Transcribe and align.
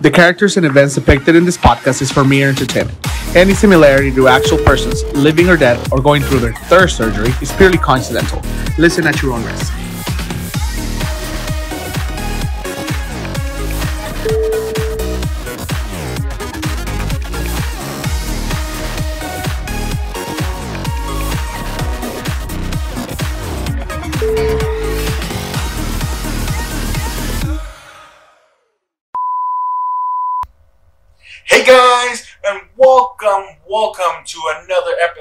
The 0.00 0.10
characters 0.10 0.56
and 0.56 0.66
events 0.66 0.94
depicted 0.94 1.36
in 1.36 1.44
this 1.44 1.56
podcast 1.56 2.02
is 2.02 2.12
for 2.12 2.24
mere 2.24 2.48
entertainment. 2.48 2.98
Any 3.34 3.54
similarity 3.54 4.12
to 4.12 4.28
actual 4.28 4.58
persons, 4.58 5.02
living 5.14 5.48
or 5.48 5.56
dead, 5.56 5.78
or 5.92 6.00
going 6.00 6.22
through 6.22 6.40
their 6.40 6.54
third 6.54 6.88
surgery 6.88 7.32
is 7.40 7.52
purely 7.52 7.78
coincidental. 7.78 8.42
Listen 8.78 9.06
at 9.06 9.22
your 9.22 9.32
own 9.32 9.44
risk. 9.44 9.72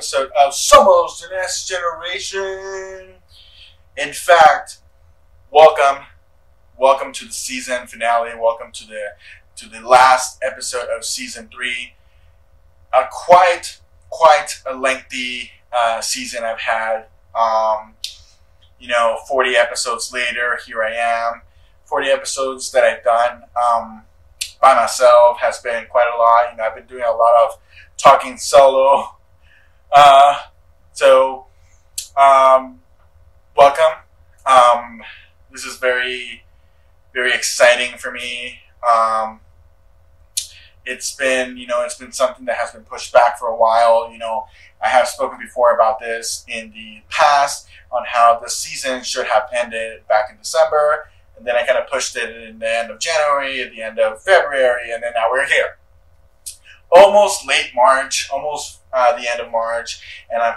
Episode 0.06 0.30
of 0.40 0.54
Somos 0.54 1.20
the 1.20 1.36
Next 1.36 1.68
Generation. 1.68 3.16
In 3.98 4.14
fact, 4.14 4.78
welcome, 5.50 6.06
welcome 6.78 7.12
to 7.12 7.26
the 7.26 7.34
season 7.34 7.88
finale. 7.88 8.30
Welcome 8.40 8.72
to 8.74 8.86
the 8.86 9.02
to 9.56 9.68
the 9.68 9.82
last 9.82 10.38
episode 10.44 10.90
of 10.96 11.04
season 11.04 11.50
three. 11.52 11.94
A 12.94 13.06
quite 13.12 13.80
quite 14.12 14.62
a 14.68 14.76
lengthy 14.76 15.50
uh, 15.76 16.02
season 16.02 16.44
I've 16.44 16.60
had. 16.60 17.06
Um, 17.34 17.96
you 18.80 18.88
know, 18.88 19.18
forty 19.28 19.56
episodes 19.56 20.14
later, 20.14 20.60
here 20.68 20.84
I 20.84 20.94
am. 20.94 21.42
Forty 21.86 22.10
episodes 22.10 22.72
that 22.74 22.84
I've 22.84 23.04
done. 23.04 23.42
Um, 23.58 24.04
by 24.62 24.76
myself 24.76 25.40
has 25.40 25.58
been 25.62 25.88
quite 25.88 26.14
a 26.14 26.16
lot. 26.16 26.52
You 26.52 26.58
know, 26.58 26.64
I've 26.64 26.76
been 26.76 26.86
doing 26.86 27.06
a 27.06 27.12
lot 27.12 27.44
of 27.44 27.60
talking 27.98 28.38
solo. 28.38 29.15
Uh, 29.98 30.36
so, 30.92 31.46
um, 32.18 32.82
welcome. 33.56 34.04
Um, 34.46 35.02
this 35.54 35.64
is 35.64 35.78
very, 35.78 36.44
very 37.14 37.32
exciting 37.32 37.98
for 37.98 38.12
me. 38.12 38.60
Um, 38.86 39.40
it's 40.86 41.16
been, 41.16 41.56
you 41.56 41.66
know, 41.66 41.82
it's 41.86 41.98
been 41.98 42.12
something 42.12 42.44
that 42.44 42.58
has 42.58 42.72
been 42.72 42.84
pushed 42.84 43.14
back 43.14 43.40
for 43.40 43.48
a 43.48 43.56
while. 43.56 44.12
You 44.12 44.18
know, 44.18 44.48
I 44.84 44.90
have 44.90 45.08
spoken 45.08 45.40
before 45.40 45.74
about 45.74 46.02
this 46.02 46.44
in 46.50 46.72
the 46.72 47.02
past 47.10 47.68
on 47.90 48.04
how 48.06 48.38
the 48.38 48.50
season 48.50 49.02
should 49.02 49.28
have 49.28 49.44
ended 49.54 50.06
back 50.10 50.26
in 50.30 50.38
December 50.38 51.08
and 51.38 51.46
then 51.46 51.56
I 51.56 51.66
kind 51.66 51.78
of 51.78 51.88
pushed 51.90 52.16
it 52.16 52.36
in 52.36 52.60
the 52.60 52.70
end 52.70 52.92
of 52.92 53.00
January, 53.00 53.62
at 53.62 53.72
the 53.72 53.82
end 53.82 54.00
of 54.00 54.22
February, 54.22 54.92
and 54.94 55.04
then 55.04 55.12
now 55.16 55.30
we're 55.30 55.46
here. 55.46 55.78
Almost 56.92 57.46
late 57.46 57.72
March, 57.76 58.30
almost 58.32 58.80
uh, 58.96 59.16
the 59.20 59.30
end 59.30 59.42
of 59.42 59.52
March, 59.52 60.26
and 60.32 60.42
I'm 60.42 60.56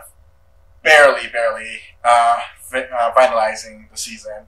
barely, 0.83 1.29
barely 1.29 1.81
uh, 2.05 2.39
uh, 2.73 3.13
finalizing 3.13 3.91
the 3.91 3.97
season. 3.97 4.47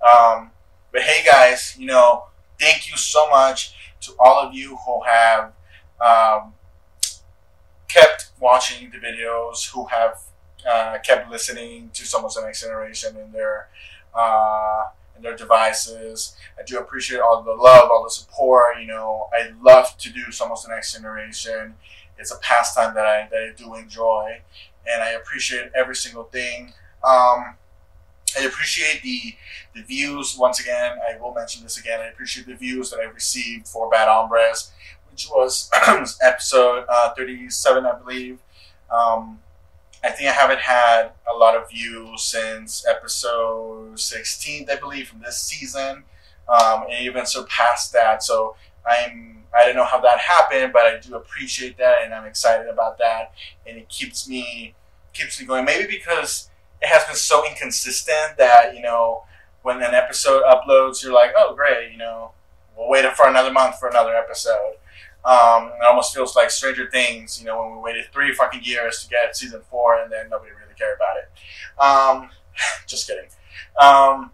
Um, 0.00 0.52
but 0.92 1.02
hey, 1.02 1.24
guys, 1.28 1.74
you 1.78 1.86
know, 1.86 2.24
thank 2.58 2.88
you 2.88 2.96
so 2.96 3.28
much 3.28 3.74
to 4.02 4.12
all 4.18 4.38
of 4.38 4.54
you 4.54 4.76
who 4.86 5.02
have 5.02 5.52
um, 6.00 6.54
kept 7.88 8.30
watching 8.40 8.90
the 8.90 8.98
videos, 8.98 9.70
who 9.72 9.86
have 9.86 10.18
uh, 10.68 10.98
kept 11.04 11.30
listening 11.30 11.90
to 11.94 12.04
Somos 12.04 12.34
the 12.34 12.42
Next 12.42 12.62
Generation 12.62 13.16
in 13.16 13.32
their 13.32 13.68
uh, 14.14 14.84
in 15.16 15.22
their 15.22 15.36
devices. 15.36 16.36
I 16.58 16.62
do 16.64 16.78
appreciate 16.78 17.20
all 17.20 17.42
the 17.42 17.52
love, 17.52 17.88
all 17.90 18.04
the 18.04 18.10
support. 18.10 18.80
You 18.80 18.86
know, 18.86 19.28
I 19.32 19.50
love 19.60 19.96
to 19.98 20.12
do 20.12 20.26
Somos 20.26 20.62
the 20.62 20.68
Next 20.68 20.92
Generation. 20.92 21.74
It's 22.18 22.30
a 22.30 22.38
pastime 22.38 22.94
that 22.94 23.06
I 23.06 23.28
that 23.30 23.40
I 23.40 23.52
do 23.56 23.74
enjoy, 23.74 24.40
and 24.86 25.02
I 25.02 25.10
appreciate 25.10 25.70
every 25.74 25.96
single 25.96 26.24
thing. 26.24 26.72
Um, 27.04 27.56
I 28.38 28.44
appreciate 28.44 29.02
the 29.02 29.34
the 29.74 29.82
views. 29.82 30.36
Once 30.38 30.60
again, 30.60 30.98
I 31.08 31.18
will 31.20 31.34
mention 31.34 31.62
this 31.62 31.78
again. 31.78 32.00
I 32.00 32.06
appreciate 32.06 32.46
the 32.46 32.54
views 32.54 32.90
that 32.90 33.00
I 33.00 33.04
received 33.04 33.68
for 33.68 33.90
Bad 33.90 34.08
Hombres, 34.08 34.70
which 35.10 35.28
was 35.30 35.70
episode 36.22 36.84
uh, 36.88 37.14
37, 37.14 37.86
I 37.86 37.98
believe. 37.98 38.38
Um, 38.90 39.40
I 40.04 40.10
think 40.10 40.28
I 40.28 40.32
haven't 40.32 40.60
had 40.60 41.10
a 41.32 41.36
lot 41.36 41.56
of 41.56 41.70
views 41.70 42.22
since 42.22 42.84
episode 42.88 43.98
16, 43.98 44.68
I 44.68 44.76
believe, 44.76 45.08
from 45.08 45.20
this 45.20 45.38
season, 45.40 46.04
um, 46.48 46.84
and 46.90 47.06
even 47.06 47.24
surpassed 47.24 47.92
that. 47.92 48.22
So 48.22 48.56
I'm 48.84 49.41
I 49.54 49.66
don't 49.66 49.76
know 49.76 49.84
how 49.84 50.00
that 50.00 50.18
happened, 50.18 50.72
but 50.72 50.82
I 50.82 50.98
do 50.98 51.14
appreciate 51.16 51.76
that, 51.78 51.98
and 52.04 52.14
I'm 52.14 52.24
excited 52.24 52.68
about 52.68 52.98
that, 52.98 53.32
and 53.66 53.76
it 53.76 53.88
keeps 53.88 54.28
me 54.28 54.74
keeps 55.12 55.40
me 55.40 55.46
going. 55.46 55.64
Maybe 55.64 55.86
because 55.86 56.50
it 56.80 56.88
has 56.88 57.04
been 57.04 57.16
so 57.16 57.46
inconsistent 57.46 58.38
that 58.38 58.74
you 58.74 58.82
know 58.82 59.24
when 59.62 59.76
an 59.76 59.94
episode 59.94 60.42
uploads, 60.44 61.02
you're 61.02 61.12
like, 61.12 61.32
oh 61.36 61.54
great, 61.54 61.92
you 61.92 61.98
know, 61.98 62.32
we'll 62.76 62.88
wait 62.88 63.04
for 63.14 63.28
another 63.28 63.52
month 63.52 63.78
for 63.78 63.88
another 63.88 64.14
episode. 64.14 64.74
Um, 65.24 65.68
it 65.68 65.86
almost 65.88 66.12
feels 66.12 66.34
like 66.34 66.50
Stranger 66.50 66.90
Things, 66.90 67.38
you 67.38 67.46
know, 67.46 67.62
when 67.62 67.76
we 67.76 67.78
waited 67.78 68.06
three 68.12 68.34
fucking 68.34 68.64
years 68.64 69.04
to 69.04 69.08
get 69.08 69.36
season 69.36 69.62
four 69.70 70.00
and 70.00 70.10
then 70.10 70.28
nobody 70.28 70.50
really 70.50 70.74
cared 70.76 70.96
about 70.96 71.16
it. 71.16 71.30
Um, 71.80 72.30
just 72.86 73.06
kidding. 73.06 73.28
Um, 73.80 74.32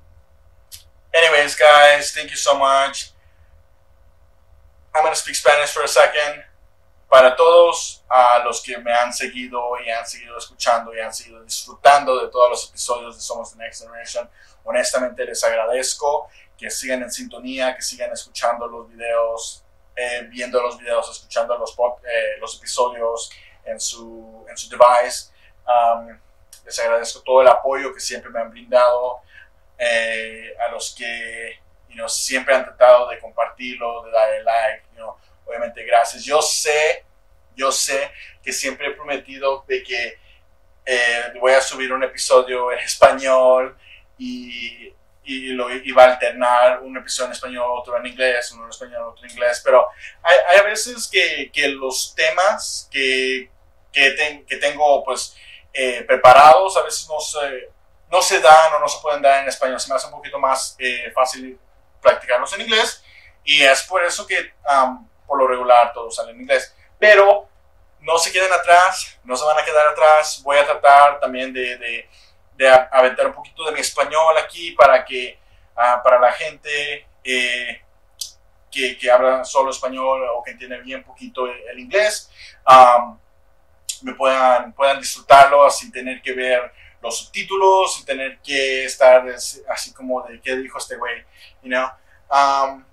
anyways, 1.12 1.56
guys, 1.56 2.12
thank 2.12 2.30
you 2.30 2.36
so 2.36 2.58
much. 2.58 3.12
I'm 4.98 5.04
going 5.04 5.14
to 5.14 5.20
speak 5.20 5.36
Spanish 5.36 5.70
for 5.70 5.84
a 5.84 5.88
second. 5.88 6.42
Para 7.08 7.36
todos 7.36 8.02
a 8.10 8.42
los 8.44 8.60
que 8.60 8.76
me 8.78 8.92
han 8.92 9.12
seguido 9.12 9.78
y 9.80 9.88
han 9.88 10.04
seguido 10.04 10.36
escuchando 10.36 10.92
y 10.92 10.98
han 10.98 11.14
seguido 11.14 11.42
disfrutando 11.44 12.20
de 12.20 12.28
todos 12.28 12.50
los 12.50 12.68
episodios 12.68 13.14
de 13.14 13.22
Somos 13.22 13.52
the 13.52 13.58
Next 13.58 13.82
Generation, 13.82 14.28
honestamente 14.64 15.24
les 15.24 15.42
agradezco 15.44 16.28
que 16.58 16.68
sigan 16.68 17.02
en 17.02 17.12
sintonía, 17.12 17.76
que 17.76 17.80
sigan 17.80 18.12
escuchando 18.12 18.66
los 18.66 18.88
videos 18.90 19.64
eh, 19.94 20.26
viendo 20.28 20.60
los 20.60 20.76
videos, 20.76 21.08
escuchando 21.10 21.56
los, 21.56 21.70
eh, 22.04 22.36
los 22.40 22.58
episodios 22.58 23.30
en 23.64 23.80
su, 23.80 24.44
en 24.50 24.56
su 24.56 24.68
device. 24.68 25.30
Um, 25.64 26.18
les 26.64 26.78
agradezco 26.80 27.22
todo 27.22 27.40
el 27.40 27.48
apoyo 27.48 27.94
que 27.94 28.00
siempre 28.00 28.30
me 28.30 28.40
han 28.40 28.50
brindado, 28.50 29.20
eh, 29.78 30.54
a 30.66 30.72
los 30.72 30.92
que 30.92 31.60
you 31.88 31.94
know, 31.94 32.08
siempre 32.08 32.54
han 32.54 32.64
tratado 32.64 33.08
de 33.08 33.18
compartirlo, 33.18 34.02
de 34.02 34.10
darle 34.10 34.42
like. 34.42 34.87
Obviamente, 35.48 35.84
gracias. 35.84 36.24
Yo 36.24 36.40
sé, 36.42 37.04
yo 37.56 37.72
sé 37.72 38.10
que 38.42 38.52
siempre 38.52 38.88
he 38.88 38.90
prometido 38.92 39.64
de 39.66 39.82
que 39.82 40.18
voy 41.40 41.52
a 41.52 41.60
subir 41.60 41.92
un 41.92 42.02
episodio 42.02 42.72
en 42.72 42.78
español 42.78 43.76
y 44.16 44.92
y 45.28 45.48
lo 45.48 45.70
iba 45.70 46.04
a 46.04 46.06
alternar 46.12 46.80
un 46.80 46.96
episodio 46.96 47.26
en 47.26 47.32
español, 47.32 47.66
otro 47.78 47.98
en 47.98 48.06
inglés, 48.06 48.50
uno 48.52 48.64
en 48.64 48.70
español, 48.70 49.08
otro 49.08 49.26
en 49.26 49.30
inglés, 49.30 49.60
pero 49.62 49.86
hay, 50.22 50.36
hay 50.48 50.64
veces 50.64 51.06
que, 51.06 51.50
que, 51.52 51.68
los 51.68 52.14
temas 52.14 52.88
que, 52.90 53.50
que, 53.92 54.44
que 54.48 54.56
tengo 54.56 55.04
pues 55.04 55.36
eh, 55.74 56.02
preparados 56.04 56.78
a 56.78 56.82
veces 56.82 57.06
no 57.10 57.20
se, 57.20 57.68
no 58.10 58.22
se 58.22 58.40
dan 58.40 58.72
o 58.72 58.78
no 58.78 58.88
se 58.88 59.02
pueden 59.02 59.20
dar 59.20 59.42
en 59.42 59.48
español, 59.50 59.78
se 59.78 59.90
me 59.90 59.96
hace 59.96 60.06
un 60.06 60.12
poquito 60.12 60.38
más 60.38 60.74
eh, 60.78 61.12
fácil 61.14 61.60
practicarlos 62.00 62.50
en 62.54 62.62
inglés 62.62 63.04
y 63.44 63.60
es 63.60 63.82
por 63.82 64.02
eso 64.02 64.26
que 64.26 64.54
por 65.28 65.38
lo 65.38 65.46
regular 65.46 65.92
todos 65.92 66.16
salen 66.16 66.34
en 66.34 66.42
inglés, 66.42 66.74
pero 66.98 67.48
no 68.00 68.18
se 68.18 68.32
queden 68.32 68.52
atrás, 68.52 69.18
no 69.22 69.36
se 69.36 69.44
van 69.44 69.58
a 69.58 69.64
quedar 69.64 69.86
atrás, 69.86 70.40
voy 70.42 70.56
a 70.56 70.64
tratar 70.64 71.20
también 71.20 71.52
de, 71.52 71.76
de 71.78 72.08
de 72.58 72.68
aventar 72.68 73.28
un 73.28 73.34
poquito 73.34 73.64
de 73.64 73.72
mi 73.72 73.80
español 73.80 74.36
aquí 74.36 74.72
para 74.72 75.04
que 75.04 75.38
uh, 75.76 76.02
para 76.02 76.18
la 76.18 76.32
gente 76.32 77.06
eh, 77.22 77.80
que, 78.68 78.98
que, 78.98 79.10
habla 79.10 79.44
solo 79.44 79.70
español 79.70 80.26
o 80.34 80.42
que 80.42 80.50
entiende 80.50 80.78
bien 80.78 81.04
poquito 81.04 81.46
el, 81.46 81.56
el 81.70 81.78
inglés 81.78 82.28
um, 82.66 83.16
me 84.02 84.12
puedan, 84.14 84.72
puedan 84.72 84.98
disfrutarlo 84.98 85.70
sin 85.70 85.92
tener 85.92 86.20
que 86.20 86.32
ver 86.32 86.72
los 87.00 87.18
subtítulos, 87.18 87.94
sin 87.94 88.04
tener 88.04 88.40
que 88.40 88.84
estar 88.84 89.24
así 89.68 89.94
como 89.94 90.22
de 90.22 90.40
qué 90.40 90.56
dijo 90.56 90.78
este 90.78 90.96
güey, 90.96 91.24
you 91.62 91.68
know? 91.68 91.88
Um, 92.28 92.84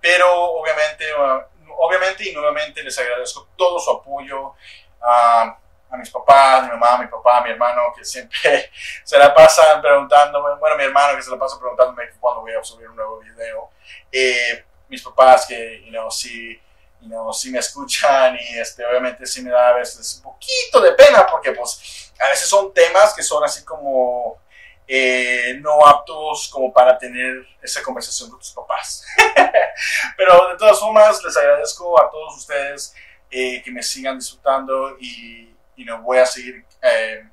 pero 0.00 0.52
obviamente, 0.52 1.04
uh, 1.14 1.42
obviamente 1.78 2.28
y 2.28 2.32
nuevamente 2.32 2.82
les 2.82 2.98
agradezco 2.98 3.48
todo 3.56 3.78
su 3.78 3.90
apoyo. 3.90 4.54
Uh, 5.00 5.68
a 5.90 5.96
mis 5.96 6.10
papás, 6.10 6.64
mi 6.64 6.70
mamá, 6.70 6.98
mi 6.98 7.06
papá, 7.06 7.42
mi 7.42 7.50
hermano, 7.50 7.92
que 7.96 8.04
siempre 8.04 8.70
se 9.04 9.18
la 9.18 9.34
pasan 9.34 9.80
preguntándome, 9.80 10.56
bueno, 10.56 10.76
mi 10.76 10.84
hermano 10.84 11.16
que 11.16 11.22
se 11.22 11.30
la 11.30 11.38
pasa 11.38 11.58
preguntándome 11.58 12.10
cuándo 12.20 12.42
voy 12.42 12.52
a 12.54 12.62
subir 12.62 12.88
un 12.88 12.96
nuevo 12.96 13.18
video, 13.20 13.70
eh, 14.12 14.64
mis 14.88 15.02
papás 15.02 15.46
que, 15.46 15.82
you 15.84 15.90
know, 15.90 16.10
sí, 16.10 16.60
you 17.00 17.08
know, 17.08 17.32
sí 17.32 17.50
me 17.50 17.58
escuchan 17.58 18.36
y 18.36 18.58
este, 18.58 18.84
obviamente 18.84 19.26
sí 19.26 19.42
me 19.42 19.50
da 19.50 19.70
a 19.70 19.74
veces 19.74 20.16
un 20.16 20.22
poquito 20.22 20.80
de 20.80 20.92
pena 20.92 21.26
porque 21.26 21.52
pues 21.52 22.12
a 22.20 22.28
veces 22.28 22.48
son 22.48 22.72
temas 22.74 23.14
que 23.14 23.22
son 23.22 23.44
así 23.44 23.64
como 23.64 24.40
eh, 24.86 25.58
no 25.60 25.86
aptos 25.86 26.48
como 26.48 26.72
para 26.72 26.98
tener 26.98 27.46
esa 27.62 27.82
conversación 27.82 28.30
con 28.30 28.38
tus 28.38 28.52
papás. 28.52 29.04
Pero 30.16 30.48
de 30.48 30.56
todas 30.56 30.78
formas, 30.78 31.22
les 31.22 31.36
agradezco 31.36 32.00
a 32.00 32.10
todos 32.10 32.36
ustedes 32.36 32.94
eh, 33.30 33.62
que 33.62 33.70
me 33.70 33.82
sigan 33.82 34.18
disfrutando 34.18 34.96
y, 34.98 35.54
y 35.76 35.84
no 35.84 36.02
voy 36.02 36.18
a 36.18 36.26
seguir 36.26 36.64
eh, 36.82 37.28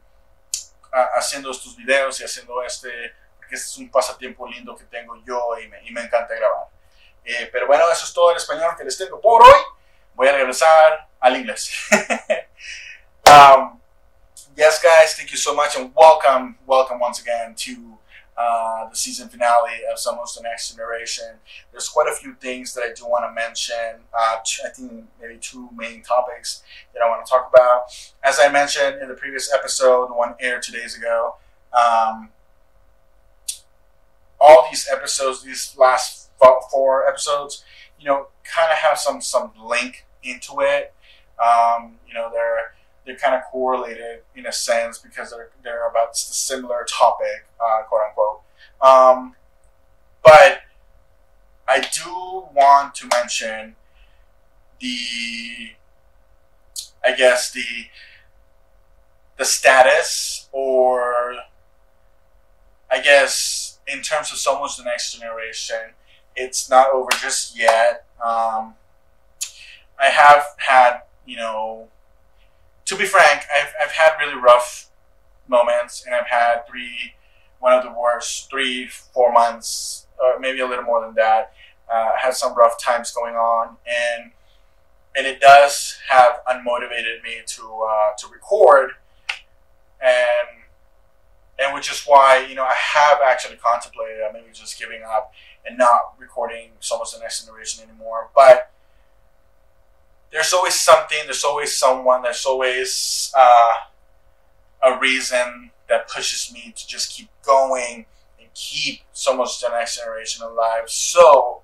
haciendo 1.16 1.52
estos 1.52 1.76
videos 1.76 2.20
y 2.20 2.24
haciendo 2.24 2.62
este, 2.64 2.90
porque 3.38 3.56
este 3.56 3.68
es 3.68 3.78
un 3.78 3.90
pasatiempo 3.90 4.48
lindo 4.48 4.76
que 4.76 4.86
tengo 4.86 5.16
yo 5.26 5.58
y 5.60 5.68
me, 5.68 5.84
y 5.84 5.92
me 5.92 6.02
encanta 6.02 6.34
grabar. 6.36 6.68
Eh, 7.24 7.50
pero 7.52 7.68
bueno, 7.68 7.90
eso 7.92 8.06
es 8.06 8.14
todo 8.14 8.32
en 8.32 8.38
español 8.38 8.76
que 8.78 8.84
les 8.84 8.98
tengo 8.98 9.20
por 9.20 9.42
hoy. 9.42 9.62
Voy 10.14 10.28
a 10.28 10.34
regresar 10.34 11.08
al 11.20 11.36
inglés. 11.36 11.72
um, 13.26 13.80
yes, 14.56 14.82
guys, 14.82 15.16
thank 15.18 15.30
you 15.32 15.38
so 15.38 15.54
much 15.54 15.76
and 15.76 15.92
welcome, 15.96 16.58
welcome 16.66 17.00
once 17.00 17.20
again 17.20 17.56
to 17.56 17.98
uh, 18.38 18.90
the 18.90 18.96
season 18.96 19.30
finale 19.30 19.80
of 19.92 19.98
Somos 19.98 20.36
the 20.36 20.42
Next 20.44 20.72
Generation. 20.72 21.40
There's 21.72 21.88
quite 21.88 22.08
a 22.12 22.16
few 22.16 22.34
things 22.36 22.74
that 22.74 22.82
I 22.82 22.92
do 22.94 23.06
want 23.06 23.26
to 23.30 23.34
mention. 23.34 24.04
Uh, 24.14 24.38
I 24.66 24.70
think 24.70 25.06
maybe 25.22 25.38
two 25.40 25.70
main 25.76 26.02
topics 26.02 26.64
that 26.94 27.02
I 27.02 27.10
want 27.10 27.26
to 27.26 27.30
talk 27.30 27.50
about. 27.54 27.84
As 28.24 28.38
I 28.40 28.50
mentioned 28.50 29.02
in 29.02 29.08
the 29.08 29.16
previous 29.16 29.54
episode, 29.54 30.10
the 30.10 30.14
one 30.14 30.36
aired 30.40 30.64
two 30.64 30.74
days 30.74 30.98
ago, 30.98 31.36
um, 31.74 32.30
all 34.40 34.68
these 34.70 34.88
episodes, 34.92 35.44
these 35.44 35.76
last 35.78 36.30
four 36.72 37.08
episodes, 37.08 37.64
you 38.00 38.06
know, 38.06 38.28
kind 38.44 38.72
of 38.72 38.78
have 38.78 38.98
some 39.00 39.22
some 39.22 39.52
link 39.62 40.06
into 40.24 40.60
it. 40.60 40.94
Um, 41.44 41.96
you 42.08 42.14
know, 42.14 42.30
they're 42.32 42.75
they're 43.06 43.18
kind 43.18 43.36
of 43.36 43.44
correlated 43.52 44.22
in 44.36 44.46
a 44.46 44.52
sense 44.52 44.98
because 44.98 45.32
they're 45.32 45.50
they're 45.64 45.88
about 45.90 46.12
a 46.14 46.16
similar 46.18 46.86
topic, 46.90 47.48
uh, 47.60 47.84
quote 47.84 48.02
unquote. 48.08 48.42
Um, 48.82 49.36
but 50.24 50.62
I 51.68 51.80
do 51.80 52.48
want 52.54 52.96
to 52.96 53.08
mention 53.08 53.76
the, 54.80 55.72
I 57.04 57.16
guess 57.16 57.52
the 57.52 57.64
the 59.38 59.46
status 59.46 60.48
or 60.52 61.36
I 62.90 63.02
guess 63.02 63.80
in 63.88 64.02
terms 64.02 64.32
of 64.32 64.38
Somos 64.38 64.78
the 64.78 64.84
next 64.84 65.14
generation, 65.20 65.94
it's 66.36 66.70
not 66.70 66.92
over 66.92 67.10
just 67.12 67.58
yet. 67.58 68.06
Um, 68.24 68.76
I 70.00 70.10
have 70.10 70.46
had, 70.58 71.02
you 71.26 71.38
know, 71.38 71.88
to 72.86 72.96
be 72.96 73.06
frank, 73.06 73.44
I've, 73.54 73.74
I've 73.82 73.92
had 73.92 74.18
really 74.20 74.40
rough 74.40 74.90
moments, 75.48 76.04
and 76.06 76.14
I've 76.14 76.28
had 76.28 76.68
three, 76.68 77.14
one 77.60 77.74
of 77.74 77.84
the 77.84 77.92
worst, 77.92 78.50
three, 78.50 78.88
four 78.88 79.32
months, 79.32 80.08
or 80.20 80.40
maybe 80.40 80.60
a 80.60 80.68
little 80.68 80.86
more 80.86 81.02
than 81.02 81.16
that. 81.16 81.54
Uh, 81.92 82.12
had 82.18 82.34
some 82.34 82.56
rough 82.56 82.82
times 82.82 83.12
going 83.12 83.36
on, 83.36 83.78
and 83.86 84.32
and 85.16 85.26
it 85.26 85.40
does 85.40 85.98
have 86.10 86.40
unmotivated 86.48 87.24
me 87.24 87.42
to 87.46 87.88
uh, 87.90 88.12
to 88.18 88.28
record, 88.28 88.92
and 90.02 90.64
and 91.60 91.74
which 91.74 91.92
is 91.92 92.04
why 92.06 92.46
you 92.48 92.56
know 92.56 92.64
I 92.64 92.74
have 92.74 93.20
actually 93.24 93.58
contemplated 93.58 94.18
maybe 94.34 94.48
just 94.52 94.80
giving 94.80 95.04
up 95.04 95.32
and 95.66 95.78
not 95.78 96.16
recording 96.18 96.72
Somos 96.82 97.14
the 97.14 97.20
Next 97.20 97.46
Generation 97.46 97.88
anymore, 97.88 98.30
but 98.36 98.72
there's 100.36 100.52
always 100.52 100.74
something, 100.74 101.18
there's 101.24 101.46
always 101.46 101.74
someone, 101.74 102.22
there's 102.22 102.46
always 102.46 103.32
uh, 103.38 103.74
a 104.84 105.00
reason 105.00 105.72
that 105.88 106.10
pushes 106.10 106.52
me 106.54 106.74
to 106.76 106.86
just 106.86 107.10
keep 107.10 107.30
going 107.42 108.06
and 108.38 108.50
keep 108.54 109.00
Somos 109.14 109.62
the 109.62 109.70
Next 109.70 109.98
Generation 109.98 110.44
alive. 110.44 110.90
So 110.90 111.62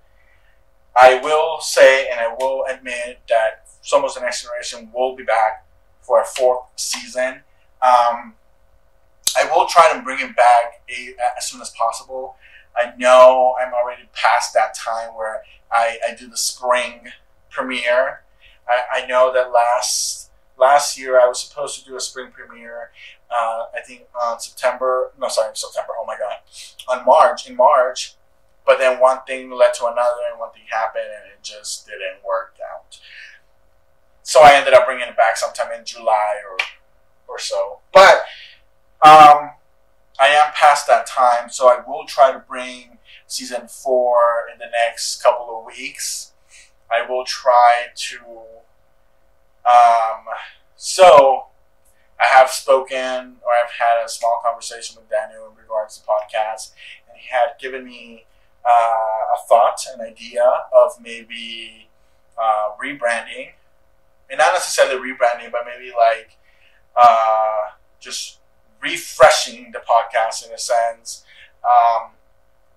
I 0.95 1.19
will 1.19 1.59
say 1.59 2.07
and 2.09 2.17
I 2.21 2.33
will 2.39 2.63
admit 2.69 3.19
that 3.27 3.67
Somos 3.83 4.13
the 4.13 4.21
Next 4.21 4.43
Generation 4.43 4.89
will 4.95 5.17
be 5.17 5.23
back 5.23 5.65
for 5.99 6.21
a 6.21 6.25
fourth 6.25 6.63
season. 6.77 7.41
Um, 7.81 8.35
I 9.37 9.49
will 9.53 9.65
try 9.65 9.91
to 9.93 10.01
bring 10.01 10.21
it 10.21 10.33
back 10.33 10.81
a, 10.89 11.13
as 11.37 11.45
soon 11.45 11.59
as 11.59 11.71
possible. 11.71 12.37
I 12.77 12.93
know 12.97 13.53
I'm 13.61 13.73
already 13.73 14.03
past 14.13 14.53
that 14.53 14.75
time 14.75 15.09
where 15.13 15.41
I, 15.69 15.97
I 16.07 16.15
do 16.15 16.29
the 16.29 16.37
spring 16.37 17.09
premiere 17.49 18.21
I, 18.67 19.03
I 19.03 19.05
know 19.05 19.33
that 19.33 19.51
last 19.51 20.29
last 20.57 20.97
year 20.97 21.19
I 21.19 21.27
was 21.27 21.41
supposed 21.41 21.79
to 21.79 21.85
do 21.85 21.95
a 21.95 21.99
spring 21.99 22.31
premiere. 22.31 22.91
Uh, 23.29 23.65
I 23.75 23.81
think 23.85 24.03
on 24.19 24.39
September. 24.39 25.11
No, 25.19 25.27
sorry, 25.27 25.55
September. 25.55 25.93
Oh 25.99 26.05
my 26.05 26.17
god, 26.17 26.37
on 26.87 27.05
March 27.05 27.49
in 27.49 27.55
March. 27.55 28.15
But 28.65 28.77
then 28.77 28.99
one 28.99 29.19
thing 29.25 29.49
led 29.49 29.73
to 29.75 29.85
another, 29.85 30.21
and 30.29 30.39
one 30.39 30.51
thing 30.51 30.63
happened, 30.69 31.05
and 31.05 31.31
it 31.33 31.43
just 31.43 31.87
didn't 31.87 32.23
work 32.25 32.55
out. 32.73 32.99
So 34.21 34.41
I 34.41 34.53
ended 34.53 34.73
up 34.73 34.85
bringing 34.85 35.07
it 35.07 35.17
back 35.17 35.35
sometime 35.35 35.71
in 35.77 35.83
July 35.83 36.35
or 36.49 36.57
or 37.27 37.39
so. 37.39 37.79
But 37.91 38.21
um, 39.03 39.51
I 40.19 40.27
am 40.27 40.53
past 40.53 40.85
that 40.87 41.07
time, 41.07 41.49
so 41.49 41.67
I 41.67 41.79
will 41.85 42.05
try 42.05 42.31
to 42.31 42.39
bring 42.39 42.99
season 43.25 43.67
four 43.67 44.47
in 44.51 44.59
the 44.59 44.67
next 44.71 45.23
couple 45.23 45.59
of 45.59 45.65
weeks. 45.65 46.33
I 46.91 47.09
will 47.09 47.23
try 47.25 47.87
to 47.95 48.19
um, 49.65 50.25
so 50.75 51.45
I 52.19 52.25
have 52.25 52.49
spoken 52.49 53.37
or 53.41 53.51
I've 53.63 53.71
had 53.71 54.03
a 54.03 54.09
small 54.09 54.41
conversation 54.45 54.95
with 54.97 55.09
Daniel 55.09 55.49
in 55.49 55.55
regards 55.55 55.97
to 55.97 56.03
podcasts, 56.03 56.71
and 57.07 57.17
he 57.17 57.27
had 57.29 57.59
given 57.59 57.83
me 57.83 58.25
uh, 58.65 59.35
a 59.35 59.47
thought, 59.47 59.79
an 59.93 60.01
idea 60.01 60.43
of 60.73 60.91
maybe 61.01 61.89
uh, 62.37 62.69
rebranding, 62.81 63.51
and 64.29 64.37
not 64.37 64.53
necessarily 64.53 64.95
rebranding, 64.95 65.51
but 65.51 65.61
maybe 65.65 65.91
like 65.95 66.37
uh, 66.95 67.71
just 67.99 68.39
refreshing 68.81 69.71
the 69.71 69.79
podcast 69.79 70.47
in 70.47 70.53
a 70.53 70.57
sense, 70.57 71.23
um, 71.63 72.11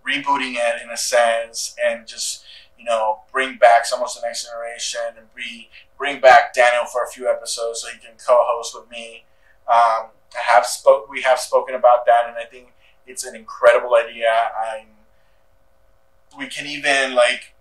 rebooting 0.06 0.54
it 0.56 0.82
in 0.82 0.90
a 0.90 0.96
sense, 0.96 1.75
and 1.84 2.06
just 2.06 2.44
you 2.79 2.85
know 2.85 3.21
bring 3.32 3.56
back 3.56 3.85
Somos 3.85 4.15
the 4.15 4.26
next 4.26 4.47
generation 4.47 5.00
and 5.17 5.26
re 5.35 5.69
bring 5.99 6.21
back 6.21 6.55
Daniel 6.55 6.85
for 6.85 7.03
a 7.03 7.09
few 7.09 7.29
episodes 7.29 7.82
so 7.82 7.88
he 7.88 7.99
can 7.99 8.17
co-host 8.17 8.75
with 8.79 8.91
me. 8.91 9.25
Um, 9.67 10.11
I 10.35 10.43
have 10.55 10.67
spoke. 10.67 11.09
We 11.09 11.23
have 11.23 11.38
spoken 11.38 11.75
about 11.75 12.06
that, 12.06 12.25
and 12.26 12.37
I 12.37 12.44
think 12.44 12.73
it's 13.06 13.25
an 13.25 13.35
incredible 13.35 13.94
idea. 13.94 14.31
I'm. 14.56 14.87
We 16.37 16.49
can 16.49 16.67
even 16.67 17.15
like 17.15 17.55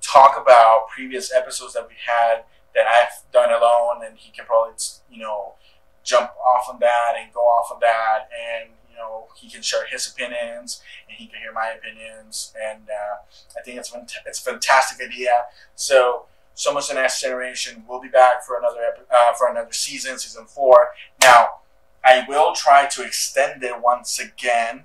talk 0.00 0.40
about 0.40 0.88
previous 0.88 1.32
episodes 1.32 1.74
that 1.74 1.86
we 1.88 1.94
had 2.06 2.42
that 2.74 2.86
I've 2.86 3.30
done 3.32 3.50
alone, 3.50 4.04
and 4.04 4.16
he 4.18 4.32
can 4.32 4.46
probably 4.46 4.74
you 5.10 5.22
know 5.22 5.54
jump 6.02 6.30
off 6.36 6.68
on 6.68 6.80
that 6.80 7.14
and 7.20 7.32
go 7.32 7.40
off 7.40 7.70
on 7.72 7.78
that, 7.80 8.28
and 8.34 8.70
know 9.00 9.28
he 9.36 9.48
can 9.48 9.62
share 9.62 9.86
his 9.86 10.06
opinions 10.06 10.82
and 11.08 11.16
he 11.16 11.26
can 11.26 11.40
hear 11.40 11.52
my 11.52 11.74
opinions, 11.76 12.54
and 12.60 12.82
uh, 12.88 13.58
I 13.58 13.62
think 13.64 13.78
it's 13.78 13.92
it's 14.26 14.46
a 14.46 14.50
fantastic 14.50 15.06
idea. 15.06 15.32
So 15.74 16.26
Somos 16.56 16.88
the 16.88 16.94
Next 16.94 17.20
Generation 17.22 17.84
will 17.88 18.00
be 18.00 18.08
back 18.08 18.44
for 18.44 18.58
another 18.58 18.80
uh, 19.10 19.32
for 19.32 19.48
another 19.48 19.72
season, 19.72 20.18
season 20.18 20.46
four. 20.46 20.88
Now, 21.20 21.60
I 22.04 22.24
will 22.28 22.54
try 22.54 22.86
to 22.86 23.02
extend 23.02 23.62
it 23.62 23.80
once 23.80 24.18
again 24.18 24.84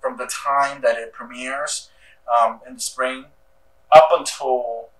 from 0.00 0.18
the 0.18 0.26
time 0.26 0.82
that 0.82 0.96
it 0.98 1.12
premieres 1.12 1.90
um, 2.28 2.60
in 2.66 2.74
the 2.74 2.80
spring 2.80 3.26
up 3.94 4.08
until 4.12 4.90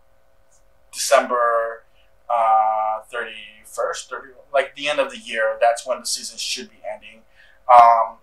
December 0.92 1.84
uh, 2.30 3.00
31st, 3.12 4.08
30, 4.08 4.28
like 4.52 4.74
the 4.74 4.88
end 4.88 4.98
of 4.98 5.10
the 5.10 5.18
year. 5.18 5.58
That's 5.60 5.86
when 5.86 6.00
the 6.00 6.06
season 6.06 6.38
should 6.38 6.70
be 6.70 6.78
ending. 6.90 7.22
Um, 7.72 8.16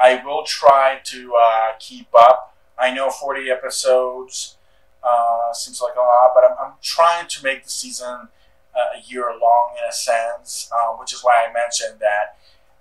I 0.00 0.22
will 0.24 0.44
try 0.44 1.00
to 1.04 1.34
uh, 1.34 1.72
keep 1.78 2.08
up. 2.16 2.56
I 2.78 2.92
know 2.92 3.10
40 3.10 3.50
episodes 3.50 4.56
uh, 5.02 5.52
seems 5.52 5.80
like 5.80 5.94
a 5.96 6.00
lot, 6.00 6.32
but 6.34 6.44
I'm, 6.44 6.56
I'm 6.58 6.72
trying 6.82 7.28
to 7.28 7.44
make 7.44 7.64
the 7.64 7.70
season 7.70 8.28
uh, 8.74 8.98
a 8.98 9.02
year 9.06 9.30
long 9.40 9.74
in 9.78 9.88
a 9.88 9.92
sense, 9.92 10.70
uh, 10.72 10.94
which 10.94 11.12
is 11.12 11.22
why 11.22 11.46
I 11.48 11.52
mentioned 11.52 12.00
that. 12.00 12.36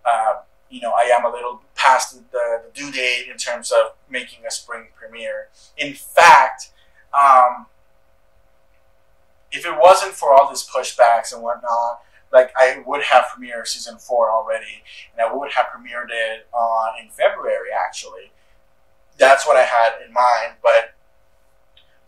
Uh, 0.05 0.41
you 0.69 0.81
know, 0.81 0.91
I 0.91 1.03
am 1.15 1.23
a 1.25 1.29
little 1.29 1.61
past 1.75 2.15
the, 2.15 2.23
the, 2.31 2.61
due 2.73 2.91
date 2.91 3.27
in 3.29 3.37
terms 3.37 3.71
of 3.71 3.93
making 4.09 4.45
a 4.45 4.51
spring 4.51 4.87
premiere. 4.95 5.49
In 5.77 5.93
fact, 5.93 6.71
um, 7.13 7.67
if 9.51 9.65
it 9.65 9.77
wasn't 9.77 10.13
for 10.13 10.33
all 10.33 10.49
these 10.49 10.67
pushbacks 10.67 11.31
and 11.31 11.43
whatnot, 11.43 12.01
like 12.33 12.51
I 12.57 12.83
would 12.85 13.03
have 13.03 13.25
premiered 13.25 13.67
season 13.67 13.97
four 13.97 14.31
already, 14.31 14.83
and 15.13 15.21
I 15.21 15.33
would 15.33 15.51
have 15.53 15.67
premiered 15.67 16.09
it 16.09 16.47
on 16.51 16.99
in 17.01 17.09
February 17.09 17.69
actually. 17.71 18.31
That's 19.17 19.45
what 19.45 19.55
I 19.55 19.63
had 19.63 19.93
in 20.05 20.11
mind, 20.11 20.55
but 20.63 20.95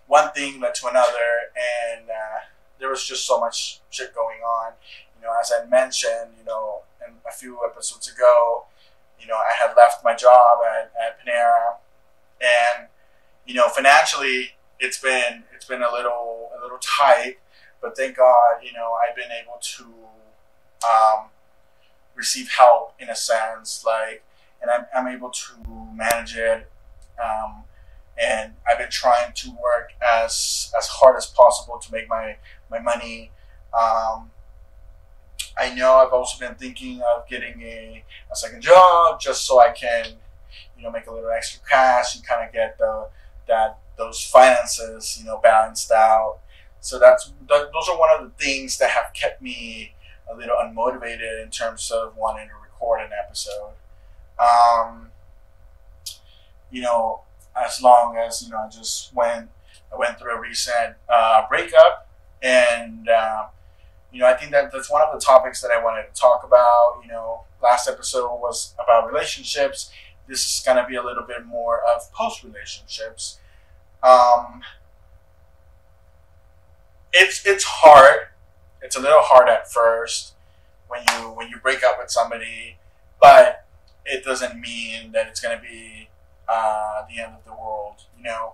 one 0.07 0.31
thing 0.31 0.59
led 0.59 0.75
to 0.75 0.87
another, 0.87 1.53
and 1.55 2.09
uh, 2.09 2.39
there 2.79 2.89
was 2.89 3.05
just 3.05 3.25
so 3.25 3.39
much 3.39 3.81
shit 3.91 4.13
going 4.13 4.39
on. 4.39 4.73
You 5.15 5.27
know, 5.27 5.33
as 5.39 5.51
I 5.51 5.65
mentioned, 5.65 6.33
you 6.37 6.45
know, 6.45 6.81
in 7.05 7.13
a 7.27 7.31
few 7.31 7.59
episodes 7.63 8.11
ago, 8.11 8.65
you 9.19 9.27
know, 9.27 9.35
I 9.35 9.53
had 9.57 9.75
left 9.75 10.03
my 10.03 10.15
job 10.15 10.59
at, 10.67 10.91
at 11.01 11.19
Panera, 11.19 11.75
and 12.41 12.87
you 13.45 13.53
know, 13.53 13.69
financially, 13.69 14.51
it's 14.79 14.99
been 14.99 15.43
it's 15.55 15.65
been 15.65 15.83
a 15.83 15.91
little 15.91 16.51
a 16.57 16.61
little 16.61 16.79
tight, 16.79 17.37
but 17.85 17.95
thank 17.95 18.17
God, 18.17 18.63
you 18.63 18.73
know, 18.73 18.93
I've 18.93 19.15
been 19.15 19.31
able 19.31 19.59
to 19.61 19.83
um, 20.83 21.27
receive 22.15 22.49
help 22.49 22.95
in 22.99 23.09
a 23.09 23.15
sense, 23.15 23.83
like, 23.85 24.23
and 24.59 24.71
I'm, 24.71 24.87
I'm 24.95 25.07
able 25.07 25.29
to 25.29 25.53
manage 25.93 26.35
it. 26.35 26.71
Um, 27.23 27.63
and 28.19 28.53
I've 28.67 28.79
been 28.79 28.89
trying 28.89 29.33
to 29.33 29.51
work 29.51 29.91
as 30.01 30.73
as 30.75 30.87
hard 30.87 31.15
as 31.17 31.27
possible 31.27 31.77
to 31.77 31.91
make 31.91 32.09
my 32.09 32.37
my 32.71 32.79
money. 32.79 33.31
Um, 33.77 34.31
I 35.57 35.75
know 35.75 35.95
I've 35.95 36.13
also 36.13 36.39
been 36.39 36.55
thinking 36.55 37.01
of 37.01 37.27
getting 37.27 37.61
a, 37.61 38.03
a 38.31 38.35
second 38.35 38.61
job 38.61 39.19
just 39.19 39.45
so 39.45 39.59
I 39.59 39.71
can, 39.71 40.05
you 40.75 40.83
know, 40.83 40.91
make 40.91 41.05
a 41.07 41.13
little 41.13 41.29
extra 41.29 41.61
cash 41.69 42.15
and 42.15 42.25
kind 42.25 42.47
of 42.47 42.51
get 42.51 42.79
the 42.79 43.09
that 43.47 43.77
those 43.97 44.23
finances, 44.23 45.17
you 45.19 45.25
know, 45.25 45.37
balanced 45.37 45.91
out. 45.91 46.39
So 46.85 46.99
that's 46.99 47.31
that, 47.49 47.71
those 47.73 47.89
are 47.89 47.97
one 47.97 48.09
of 48.15 48.23
the 48.23 48.43
things 48.43 48.77
that 48.77 48.91
have 48.91 49.11
kept 49.15 49.41
me 49.41 49.95
a 50.31 50.35
little 50.35 50.55
unmotivated 50.55 51.43
in 51.43 51.49
terms 51.49 51.89
of 51.89 52.15
wanting 52.15 52.47
to 52.47 52.53
record 52.61 53.01
an 53.01 53.09
episode. 53.25 53.73
Um, 54.39 55.07
you 56.69 56.83
know, 56.83 57.21
as 57.59 57.81
long 57.81 58.17
as 58.17 58.43
you 58.43 58.51
know, 58.51 58.57
I 58.57 58.69
just 58.69 59.15
went 59.15 59.49
I 59.91 59.97
went 59.97 60.19
through 60.19 60.37
a 60.37 60.39
recent 60.39 60.95
uh, 61.09 61.47
breakup, 61.49 62.07
and 62.43 63.09
uh, 63.09 63.47
you 64.11 64.19
know, 64.19 64.27
I 64.27 64.35
think 64.35 64.51
that 64.51 64.71
that's 64.71 64.91
one 64.91 65.01
of 65.01 65.11
the 65.11 65.25
topics 65.25 65.61
that 65.61 65.71
I 65.71 65.83
wanted 65.83 66.13
to 66.13 66.21
talk 66.21 66.43
about. 66.43 67.01
You 67.01 67.09
know, 67.09 67.45
last 67.63 67.89
episode 67.89 68.27
was 68.27 68.75
about 68.77 69.11
relationships. 69.11 69.89
This 70.27 70.45
is 70.45 70.63
going 70.63 70.77
to 70.77 70.87
be 70.87 70.97
a 70.97 71.03
little 71.03 71.25
bit 71.25 71.47
more 71.47 71.81
of 71.81 72.11
post 72.13 72.43
relationships. 72.43 73.39
Um, 74.03 74.61
it's 77.15 77.45
it's 77.45 77.63
hard. 77.63 78.27
It's 78.81 78.95
a 78.95 78.99
little 78.99 79.21
hard 79.21 79.49
at 79.49 79.71
first 79.71 80.33
when 80.87 81.01
you 81.07 81.29
when 81.31 81.49
you 81.49 81.57
break 81.57 81.83
up 81.83 81.97
with 81.99 82.11
somebody, 82.11 82.77
but 83.21 83.65
it 84.05 84.23
doesn't 84.23 84.59
mean 84.59 85.11
that 85.13 85.27
it's 85.27 85.39
going 85.39 85.57
to 85.57 85.63
be 85.63 86.09
uh, 86.47 87.03
the 87.09 87.21
end 87.21 87.33
of 87.33 87.43
the 87.45 87.51
world. 87.51 87.95
You 88.17 88.23
know, 88.23 88.53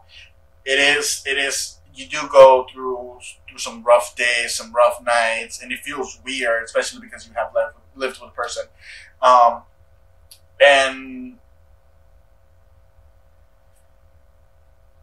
it 0.66 0.80
is. 0.80 1.24
It 1.26 1.38
is. 1.38 1.78
You 1.94 2.08
do 2.08 2.30
go 2.32 2.66
through 2.72 3.20
through 3.50 3.58
some 3.58 3.84
rough 3.84 4.16
days, 4.16 4.56
some 4.56 4.72
rough 4.74 5.04
nights, 5.04 5.62
and 5.62 5.72
it 5.72 5.80
feels 5.80 6.20
weird, 6.24 6.64
especially 6.64 7.02
because 7.02 7.28
you 7.28 7.34
have 7.34 7.54
lived 7.54 7.76
lived 7.96 8.22
with 8.22 8.30
a 8.30 8.34
person, 8.34 8.64
um, 9.22 9.64
and 10.64 11.38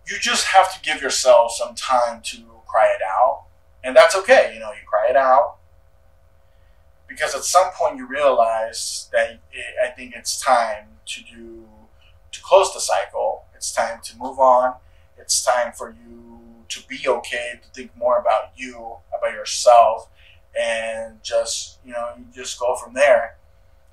you 0.07 0.17
just 0.21 0.47
have 0.47 0.73
to 0.73 0.81
give 0.81 1.03
yourself 1.03 1.53
some 1.53 1.75
time 1.75 2.21
to 2.23 2.39
cry 2.67 2.87
it 2.87 3.03
out, 3.07 3.45
and 3.89 3.97
that's 3.97 4.15
okay. 4.15 4.53
You 4.53 4.61
know, 4.61 4.71
you 4.71 4.87
cry 4.87 5.07
it 5.09 5.17
out 5.17 5.57
because 7.09 7.35
at 7.35 7.43
some 7.43 7.71
point 7.73 7.97
you 7.97 8.07
realize 8.07 9.09
that 9.13 9.41
it, 9.51 9.65
I 9.83 9.89
think 9.89 10.15
it's 10.15 10.41
time 10.41 10.85
to 11.07 11.23
do 11.23 11.65
to 12.31 12.43
close 12.43 12.73
the 12.75 12.81
cycle. 12.81 13.47
It's 13.57 13.73
time 13.73 14.01
to 14.05 14.17
move 14.19 14.39
on. 14.39 14.75
It's 15.17 15.43
time 15.43 15.73
for 15.73 15.91
you 15.91 16.65
to 16.69 16.87
be 16.87 17.09
okay, 17.09 17.61
to 17.63 17.69
think 17.71 17.97
more 17.97 18.19
about 18.19 18.53
you, 18.55 18.97
about 19.17 19.33
yourself, 19.33 20.09
and 20.59 21.23
just 21.23 21.79
you 21.85 21.93
know, 21.93 22.11
you 22.19 22.27
just 22.35 22.61
go 22.61 22.77
from 22.77 22.93
there. 22.93 23.37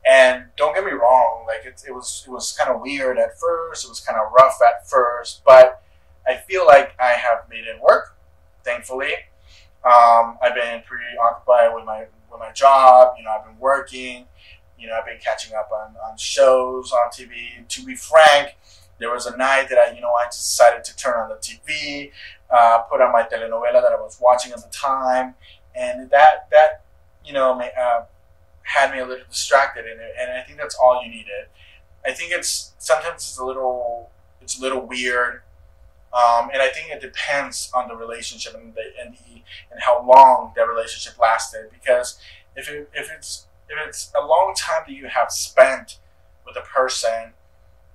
And 0.06 0.48
don't 0.58 0.76
get 0.76 0.84
me 0.84 0.92
wrong, 0.92 1.46
like 1.48 1.66
it, 1.66 1.82
it 1.88 1.94
was 1.94 2.26
it 2.28 2.32
was 2.32 2.52
kind 2.52 2.70
of 2.70 2.82
weird 2.82 3.18
at 3.18 3.40
first. 3.40 3.86
It 3.86 3.90
was 3.90 4.02
kind 4.02 4.20
of 4.20 4.34
rough 4.34 4.60
at 4.62 4.90
first, 4.90 5.42
but 5.46 5.82
I 6.28 6.36
feel 6.36 6.66
like 6.66 6.96
I 7.00 7.12
have 7.12 7.50
made 7.50 7.64
it 7.64 7.82
work. 7.82 8.18
Thankfully, 8.66 9.14
um, 9.86 10.40
I've 10.42 10.56
been 10.56 10.82
pretty 10.82 11.06
occupied 11.22 11.74
with 11.76 11.86
my 11.86 12.06
with 12.32 12.40
my 12.40 12.52
job. 12.52 13.16
You 13.18 13.24
know, 13.24 13.32
I've 13.32 13.46
been 13.46 13.60
working. 13.60 14.26
You 14.80 14.88
know, 14.88 14.96
I've 14.96 15.06
been 15.06 15.20
catching 15.24 15.56
up 15.56 15.70
on, 15.72 15.96
on 16.10 16.18
shows 16.18 16.92
on 16.92 17.10
TV. 17.10 17.68
To 17.68 17.86
be 17.86 17.96
frank, 17.96 18.58
there 19.00 19.12
was 19.12 19.28
a 19.28 19.38
night 19.38 19.70
that 19.70 19.78
I, 19.78 19.94
you 19.94 20.02
know, 20.02 20.12
I 20.14 20.26
decided 20.26 20.84
to 20.86 20.96
turn 20.96 21.14
on 21.14 21.30
the 21.30 21.36
TV, 21.36 22.12
uh, 22.50 22.80
put 22.80 23.00
on 23.00 23.14
my 23.14 23.24
telenovela 23.24 23.82
that 23.82 23.92
I 23.92 24.02
was 24.02 24.18
watching 24.20 24.52
at 24.52 24.58
the 24.58 24.70
time, 24.70 25.36
and 25.76 26.10
that 26.10 26.50
that 26.50 26.84
you 27.24 27.34
know 27.34 27.62
uh, 27.62 28.06
had 28.64 28.92
me 28.92 29.00
a 29.00 29.06
little 29.06 29.26
distracted 29.30 29.86
it. 29.86 30.00
And 30.20 30.32
I 30.32 30.42
think 30.42 30.58
that's 30.58 30.76
all 30.76 31.04
you 31.04 31.10
needed. 31.10 31.46
I 32.06 32.12
think 32.12 32.32
it's 32.32 32.74
sometimes 32.80 33.16
it's 33.18 33.38
a 33.38 33.46
little 33.46 34.10
it's 34.42 34.58
a 34.58 34.62
little 34.62 34.82
weird 34.86 35.42
um, 36.16 36.50
and 36.54 36.62
I 36.62 36.70
think 36.70 36.92
it 36.92 37.02
depends 37.02 37.70
on 37.74 37.90
the 37.90 37.96
relationship 37.96 38.56
and 38.56 38.74
the, 38.74 38.82
and 39.02 39.16
the 39.16 39.42
and 39.70 39.82
how 39.82 40.02
long 40.08 40.54
that 40.56 40.66
relationship 40.66 41.20
lasted. 41.20 41.70
Because 41.74 42.18
if 42.56 42.70
it, 42.70 42.90
if 42.94 43.12
it's 43.12 43.48
if 43.68 43.78
it's 43.86 44.14
a 44.18 44.26
long 44.26 44.54
time 44.58 44.84
that 44.88 44.94
you 44.94 45.08
have 45.08 45.30
spent 45.30 45.98
with 46.46 46.56
a 46.56 46.62
person, 46.62 47.34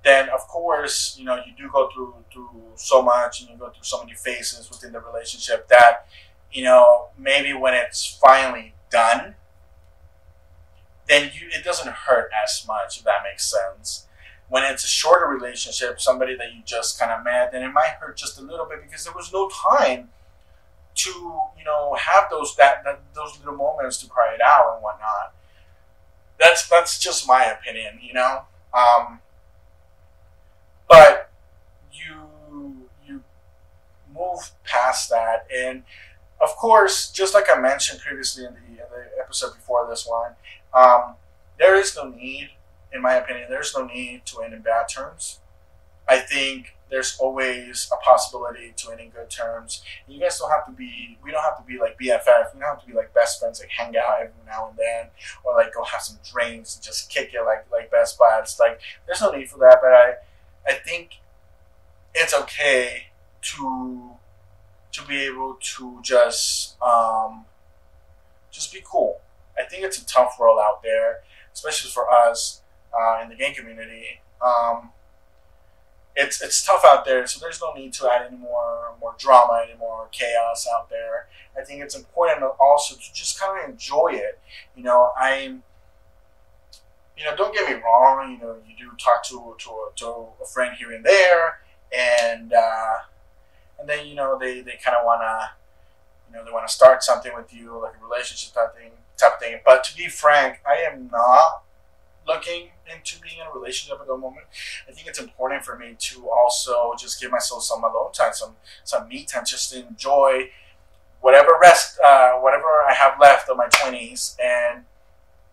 then 0.03 0.29
of 0.29 0.47
course 0.47 1.15
you 1.17 1.25
know 1.25 1.37
you 1.37 1.53
do 1.57 1.67
go 1.71 1.89
through 1.89 2.13
through 2.31 2.49
so 2.75 3.01
much 3.01 3.41
and 3.41 3.49
you 3.49 3.55
go 3.57 3.69
through 3.71 3.83
so 3.83 4.03
many 4.03 4.13
phases 4.15 4.69
within 4.69 4.91
the 4.91 4.99
relationship 4.99 5.67
that 5.69 6.05
you 6.51 6.63
know 6.63 7.07
maybe 7.17 7.53
when 7.53 7.73
it's 7.73 8.19
finally 8.23 8.75
done, 8.91 9.33
then 11.07 11.31
you 11.33 11.47
it 11.49 11.63
doesn't 11.63 11.91
hurt 11.91 12.29
as 12.43 12.63
much 12.67 12.99
if 12.99 13.03
that 13.03 13.23
makes 13.23 13.49
sense 13.49 14.05
when 14.51 14.63
it's 14.65 14.83
a 14.83 14.87
shorter 14.87 15.27
relationship, 15.27 16.01
somebody 16.01 16.35
that 16.35 16.53
you 16.53 16.61
just 16.65 16.99
kind 16.99 17.09
of 17.09 17.23
met, 17.23 17.53
then 17.53 17.63
it 17.63 17.71
might 17.71 17.95
hurt 18.01 18.17
just 18.17 18.37
a 18.37 18.41
little 18.41 18.65
bit 18.65 18.83
because 18.83 19.05
there 19.05 19.13
was 19.13 19.31
no 19.31 19.49
time 19.49 20.09
to 20.93 21.09
you 21.57 21.63
know 21.63 21.95
have 21.97 22.29
those 22.29 22.53
that, 22.57 22.83
that 22.83 22.99
those 23.15 23.39
little 23.39 23.55
moments 23.55 23.97
to 23.99 24.09
cry 24.09 24.33
it 24.33 24.41
out 24.45 24.73
and 24.73 24.83
whatnot. 24.83 25.33
That's 26.37 26.67
that's 26.67 26.99
just 26.99 27.25
my 27.25 27.45
opinion, 27.45 27.99
you 28.01 28.13
know. 28.13 28.41
Um, 28.73 29.21
but 30.89 31.31
you 31.93 32.89
you 33.07 33.23
move 34.13 34.51
past 34.65 35.09
that, 35.11 35.47
and 35.55 35.83
of 36.41 36.49
course, 36.57 37.09
just 37.09 37.33
like 37.33 37.45
I 37.49 37.57
mentioned 37.57 38.01
previously 38.01 38.43
in 38.43 38.53
the, 38.53 38.59
in 38.59 38.75
the 38.75 39.21
episode 39.23 39.53
before 39.53 39.87
this 39.89 40.05
one, 40.05 40.33
um, 40.73 41.15
there 41.57 41.75
is 41.75 41.95
no 41.95 42.09
need 42.09 42.49
in 42.93 43.01
my 43.01 43.15
opinion, 43.15 43.47
there's 43.49 43.73
no 43.75 43.85
need 43.85 44.25
to 44.27 44.41
end 44.41 44.53
in 44.53 44.61
bad 44.61 44.87
terms. 44.89 45.39
I 46.07 46.19
think 46.19 46.75
there's 46.89 47.17
always 47.19 47.89
a 47.93 47.95
possibility 48.03 48.73
to 48.75 48.91
end 48.91 48.99
in 48.99 49.09
good 49.09 49.29
terms. 49.29 49.81
You 50.07 50.19
guys 50.19 50.37
don't 50.37 50.51
have 50.51 50.65
to 50.65 50.73
be, 50.73 51.17
we 51.23 51.31
don't 51.31 51.43
have 51.43 51.57
to 51.57 51.63
be 51.63 51.79
like 51.79 51.97
BFF. 51.97 52.53
We 52.53 52.59
don't 52.59 52.69
have 52.69 52.81
to 52.81 52.87
be 52.87 52.93
like 52.93 53.13
best 53.13 53.39
friends, 53.39 53.61
like 53.61 53.69
hang 53.69 53.95
out 53.95 54.19
every 54.19 54.33
now 54.45 54.69
and 54.69 54.77
then, 54.77 55.07
or 55.43 55.55
like 55.55 55.73
go 55.73 55.83
have 55.83 56.01
some 56.01 56.17
drinks 56.29 56.75
and 56.75 56.83
just 56.83 57.09
kick 57.09 57.31
it 57.33 57.41
like 57.45 57.65
like 57.71 57.89
best 57.91 58.19
buds. 58.19 58.57
Like 58.59 58.81
there's 59.05 59.21
no 59.21 59.31
need 59.31 59.49
for 59.49 59.59
that. 59.59 59.79
But 59.81 59.93
I, 59.93 60.13
I 60.67 60.73
think 60.73 61.21
it's 62.13 62.33
okay 62.33 63.07
to 63.41 64.11
to 64.91 65.05
be 65.05 65.21
able 65.25 65.57
to 65.61 65.99
just 66.03 66.81
um, 66.81 67.45
just 68.51 68.73
be 68.73 68.81
cool. 68.83 69.21
I 69.57 69.63
think 69.63 69.83
it's 69.83 70.01
a 70.01 70.05
tough 70.05 70.35
world 70.39 70.59
out 70.61 70.83
there, 70.83 71.19
especially 71.53 71.91
for 71.91 72.11
us 72.11 72.60
uh, 72.97 73.21
in 73.23 73.29
the 73.29 73.35
gay 73.35 73.53
community. 73.53 74.21
Um, 74.45 74.89
it's 76.15 76.41
it's 76.41 76.65
tough 76.65 76.83
out 76.85 77.05
there, 77.05 77.25
so 77.25 77.39
there's 77.39 77.61
no 77.61 77.73
need 77.73 77.93
to 77.93 78.09
add 78.09 78.27
any 78.27 78.37
more 78.37 78.93
more 78.99 79.15
drama, 79.17 79.63
any 79.67 79.77
more 79.77 80.07
chaos 80.11 80.67
out 80.73 80.89
there. 80.89 81.27
I 81.57 81.63
think 81.63 81.81
it's 81.81 81.95
important 81.95 82.43
also 82.59 82.95
to 82.95 83.13
just 83.13 83.39
kind 83.39 83.63
of 83.63 83.69
enjoy 83.69 84.11
it. 84.13 84.39
You 84.75 84.83
know, 84.83 85.11
I'm. 85.17 85.63
You 87.17 87.25
know, 87.25 87.35
don't 87.35 87.53
get 87.53 87.69
me 87.69 87.79
wrong. 87.83 88.31
You 88.31 88.39
know, 88.39 88.55
you 88.67 88.75
do 88.75 88.91
talk 88.97 89.23
to 89.25 89.55
to 89.59 89.69
a, 89.69 89.89
to 89.97 90.05
a 90.41 90.45
friend 90.45 90.75
here 90.77 90.91
and 90.91 91.05
there, 91.05 91.59
and 91.95 92.51
uh, 92.51 92.95
and 93.79 93.87
then 93.87 94.07
you 94.07 94.15
know 94.15 94.37
they, 94.39 94.61
they 94.61 94.79
kind 94.83 94.95
of 94.97 95.05
want 95.05 95.21
to, 95.21 95.49
you 96.29 96.37
know, 96.37 96.45
they 96.45 96.51
want 96.51 96.67
to 96.67 96.73
start 96.73 97.03
something 97.03 97.31
with 97.35 97.53
you, 97.53 97.79
like 97.81 97.93
a 97.99 98.03
relationship 98.03 98.53
type 98.53 98.75
thing, 98.75 98.91
type 99.17 99.39
thing. 99.39 99.59
But 99.65 99.83
to 99.85 99.95
be 99.95 100.07
frank, 100.07 100.61
I 100.65 100.77
am 100.77 101.09
not 101.11 101.63
looking 102.31 102.69
into 102.91 103.19
being 103.21 103.39
in 103.39 103.47
a 103.47 103.57
relationship 103.57 103.99
at 103.99 104.07
the 104.07 104.17
moment, 104.17 104.45
I 104.87 104.91
think 104.91 105.07
it's 105.07 105.19
important 105.19 105.63
for 105.63 105.77
me 105.77 105.95
to 105.97 106.29
also 106.29 106.93
just 106.99 107.19
give 107.21 107.31
myself 107.31 107.63
some 107.63 107.83
alone 107.83 108.11
time, 108.13 108.33
some 108.33 108.55
some 108.83 109.07
me 109.07 109.25
time, 109.25 109.43
just 109.45 109.71
to 109.71 109.85
enjoy 109.87 110.49
whatever 111.21 111.51
rest, 111.61 111.99
uh, 112.03 112.33
whatever 112.33 112.65
I 112.87 112.93
have 112.93 113.13
left 113.19 113.49
of 113.49 113.57
my 113.57 113.67
twenties, 113.67 114.35
and 114.43 114.85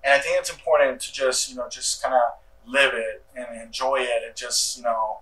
and 0.04 0.14
I 0.14 0.18
think 0.18 0.38
it's 0.38 0.50
important 0.50 1.00
to 1.02 1.12
just 1.12 1.50
you 1.50 1.56
know 1.56 1.68
just 1.68 2.02
kind 2.02 2.14
of 2.14 2.23
live 2.66 2.92
it 2.94 3.25
and 3.37 3.61
enjoy 3.61 3.97
it, 4.00 4.23
and 4.26 4.37
just 4.37 4.76
you 4.76 4.85
know 4.85 5.18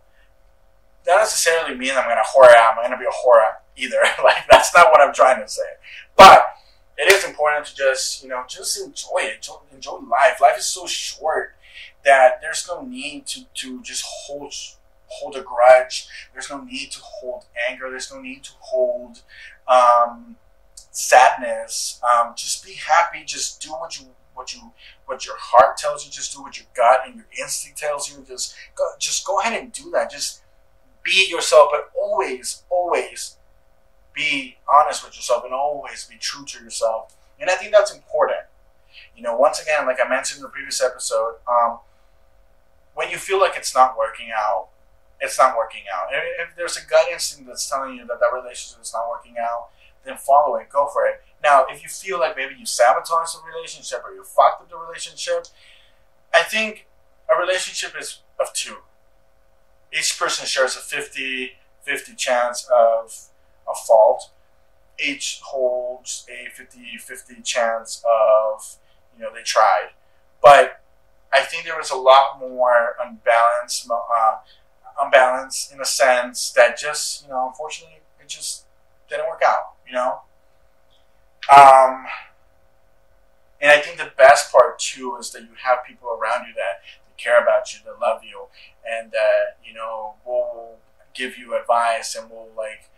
not 1.06 1.18
necessarily 1.18 1.76
mean 1.76 1.92
I'm 1.92 2.08
gonna 2.08 2.22
whore 2.34 2.54
out. 2.54 2.76
I'm 2.76 2.84
gonna 2.84 2.98
be 2.98 3.04
a 3.04 3.26
whore 3.26 3.42
either. 3.76 4.02
like 4.24 4.44
that's 4.50 4.74
not 4.76 4.90
what 4.90 5.00
I'm 5.00 5.14
trying 5.14 5.40
to 5.42 5.48
say, 5.48 5.62
but 6.16 6.46
it 6.98 7.12
is 7.12 7.24
important 7.24 7.66
to 7.66 7.76
just 7.76 8.22
you 8.22 8.28
know 8.28 8.44
just 8.48 8.80
enjoy 8.80 9.20
it, 9.20 9.46
enjoy, 9.72 9.96
life. 9.96 10.40
Life 10.40 10.58
is 10.58 10.66
so 10.66 10.86
short, 10.86 11.54
that 12.04 12.40
there's 12.40 12.66
no 12.68 12.82
need 12.82 13.26
to, 13.26 13.44
to 13.54 13.82
just 13.82 14.04
hold 14.06 14.54
hold 15.08 15.36
a 15.36 15.42
grudge. 15.42 16.08
There's 16.32 16.50
no 16.50 16.62
need 16.62 16.90
to 16.92 17.00
hold 17.00 17.44
anger. 17.68 17.90
There's 17.90 18.12
no 18.12 18.20
need 18.20 18.44
to 18.44 18.52
hold 18.60 19.22
um, 19.68 20.36
sadness. 20.90 22.00
Um, 22.02 22.32
just 22.36 22.64
be 22.64 22.74
happy. 22.74 23.24
Just 23.24 23.60
do 23.60 23.70
what 23.70 23.98
you 24.00 24.06
what 24.34 24.54
you 24.54 24.72
what 25.06 25.26
your 25.26 25.36
heart 25.38 25.76
tells 25.76 26.04
you. 26.04 26.10
Just 26.10 26.34
do 26.34 26.42
what 26.42 26.58
your 26.58 26.66
gut 26.74 27.02
and 27.06 27.16
your 27.16 27.26
instinct 27.38 27.78
tells 27.78 28.10
you. 28.10 28.24
Just 28.26 28.54
go, 28.74 28.84
just 28.98 29.26
go 29.26 29.40
ahead 29.40 29.60
and 29.60 29.72
do 29.72 29.90
that. 29.90 30.10
Just 30.10 30.42
be 31.02 31.26
yourself, 31.30 31.68
but 31.70 31.90
always, 32.00 32.62
always 32.70 33.36
be 34.16 34.56
honest 34.72 35.04
with 35.04 35.14
yourself 35.14 35.44
and 35.44 35.52
always 35.52 36.04
be 36.04 36.16
true 36.16 36.44
to 36.46 36.64
yourself. 36.64 37.14
And 37.38 37.50
I 37.50 37.54
think 37.54 37.70
that's 37.70 37.94
important. 37.94 38.40
You 39.14 39.22
know, 39.22 39.36
once 39.36 39.60
again, 39.60 39.86
like 39.86 39.98
I 40.04 40.08
mentioned 40.08 40.38
in 40.38 40.42
the 40.42 40.48
previous 40.48 40.82
episode, 40.82 41.34
um, 41.46 41.78
when 42.94 43.10
you 43.10 43.18
feel 43.18 43.38
like 43.38 43.52
it's 43.56 43.74
not 43.74 43.96
working 43.96 44.30
out, 44.34 44.68
it's 45.20 45.38
not 45.38 45.56
working 45.56 45.82
out. 45.94 46.08
If, 46.10 46.48
if 46.48 46.56
there's 46.56 46.76
a 46.78 46.86
gut 46.88 47.06
instinct 47.12 47.46
that's 47.46 47.68
telling 47.68 47.94
you 47.94 48.06
that 48.06 48.18
that 48.20 48.32
relationship 48.34 48.82
is 48.82 48.92
not 48.92 49.08
working 49.08 49.34
out, 49.38 49.68
then 50.04 50.16
follow 50.16 50.56
it, 50.56 50.70
go 50.70 50.88
for 50.88 51.06
it. 51.06 51.22
Now, 51.42 51.66
if 51.68 51.82
you 51.82 51.88
feel 51.88 52.18
like 52.18 52.36
maybe 52.36 52.54
you 52.58 52.64
sabotage 52.64 53.32
the 53.32 53.40
relationship 53.54 54.02
or 54.04 54.14
you 54.14 54.24
fucked 54.24 54.62
up 54.62 54.70
the 54.70 54.78
relationship, 54.78 55.46
I 56.32 56.42
think 56.42 56.86
a 57.28 57.38
relationship 57.38 57.92
is 58.00 58.20
of 58.40 58.52
two. 58.54 58.76
Each 59.92 60.18
person 60.18 60.46
shares 60.46 60.74
a 60.74 60.80
50 60.80 61.52
50 61.82 62.14
chance 62.16 62.68
of 62.74 63.28
a 63.68 63.74
fault. 63.74 64.30
Each 64.98 65.40
holds 65.44 66.26
a 66.30 66.50
50 66.50 66.96
50 66.98 67.42
chance 67.42 68.02
of, 68.04 68.76
you 69.16 69.22
know, 69.22 69.30
they 69.34 69.42
tried. 69.42 69.90
But 70.42 70.80
I 71.32 71.42
think 71.42 71.64
there 71.64 71.76
was 71.76 71.90
a 71.90 71.96
lot 71.96 72.38
more 72.38 72.96
unbalanced, 73.00 73.90
uh, 73.90 74.36
unbalanced 75.00 75.72
in 75.72 75.80
a 75.80 75.84
sense 75.84 76.50
that 76.52 76.78
just, 76.78 77.24
you 77.24 77.28
know, 77.28 77.48
unfortunately, 77.48 78.00
it 78.20 78.28
just 78.28 78.64
didn't 79.08 79.28
work 79.28 79.42
out, 79.44 79.74
you 79.86 79.92
know? 79.92 80.20
Um, 81.54 82.06
and 83.60 83.70
I 83.70 83.80
think 83.80 83.98
the 83.98 84.12
best 84.16 84.52
part 84.52 84.78
too 84.78 85.16
is 85.18 85.30
that 85.30 85.42
you 85.42 85.54
have 85.62 85.78
people 85.86 86.08
around 86.08 86.46
you 86.46 86.54
that, 86.54 86.82
that 87.06 87.16
care 87.16 87.40
about 87.40 87.72
you, 87.72 87.80
that 87.84 88.00
love 88.00 88.22
you, 88.24 88.46
and 88.88 89.10
that 89.12 89.58
you 89.64 89.74
know 89.74 90.14
will 90.24 90.76
give 91.14 91.38
you 91.38 91.58
advice 91.58 92.14
and 92.14 92.30
will 92.30 92.48
like 92.56 92.90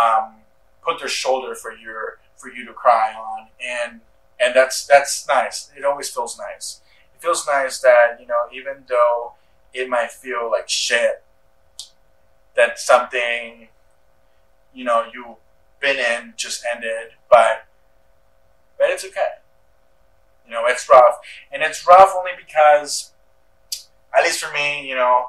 um, 0.00 0.34
put 0.82 0.98
their 0.98 1.08
shoulder 1.08 1.54
for 1.54 1.72
your 1.72 2.18
for 2.36 2.48
you 2.50 2.64
to 2.66 2.72
cry 2.72 3.12
on, 3.14 3.48
and 3.60 4.00
and 4.40 4.54
that's 4.54 4.86
that's 4.86 5.26
nice. 5.26 5.70
It 5.76 5.84
always 5.84 6.08
feels 6.08 6.38
nice. 6.38 6.80
It 7.14 7.22
feels 7.22 7.46
nice 7.46 7.80
that 7.80 8.18
you 8.20 8.26
know 8.26 8.46
even 8.52 8.84
though 8.88 9.32
it 9.74 9.88
might 9.88 10.10
feel 10.10 10.50
like 10.50 10.68
shit, 10.68 11.22
that 12.56 12.78
something 12.78 13.68
you 14.72 14.84
know 14.84 15.04
you've 15.12 15.36
been 15.80 15.96
in 15.96 16.34
just 16.36 16.64
ended, 16.72 17.12
but 17.30 17.66
but 18.78 18.90
it's 18.90 19.04
okay. 19.04 19.38
You 20.46 20.54
know, 20.54 20.62
it's 20.66 20.88
rough. 20.88 21.18
And 21.52 21.62
it's 21.62 21.86
rough 21.86 22.14
only 22.16 22.30
because, 22.36 23.12
at 24.16 24.24
least 24.24 24.40
for 24.40 24.52
me, 24.54 24.88
you 24.88 24.94
know, 24.94 25.26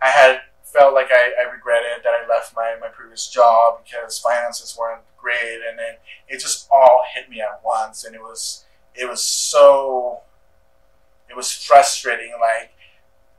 I 0.00 0.08
had 0.08 0.40
felt 0.76 0.94
like 0.94 1.08
I, 1.10 1.32
I 1.40 1.50
regretted 1.50 2.04
that 2.04 2.12
I 2.12 2.28
left 2.28 2.54
my, 2.54 2.76
my 2.80 2.88
previous 2.88 3.28
job 3.28 3.80
because 3.82 4.18
finances 4.18 4.76
weren't 4.78 5.02
great 5.16 5.60
and 5.68 5.78
then 5.78 5.94
it 6.28 6.40
just 6.40 6.68
all 6.70 7.02
hit 7.14 7.30
me 7.30 7.40
at 7.40 7.60
once 7.64 8.04
and 8.04 8.14
it 8.14 8.20
was 8.20 8.64
it 8.94 9.08
was 9.08 9.24
so 9.24 10.20
it 11.30 11.36
was 11.36 11.50
frustrating 11.50 12.32
like 12.40 12.72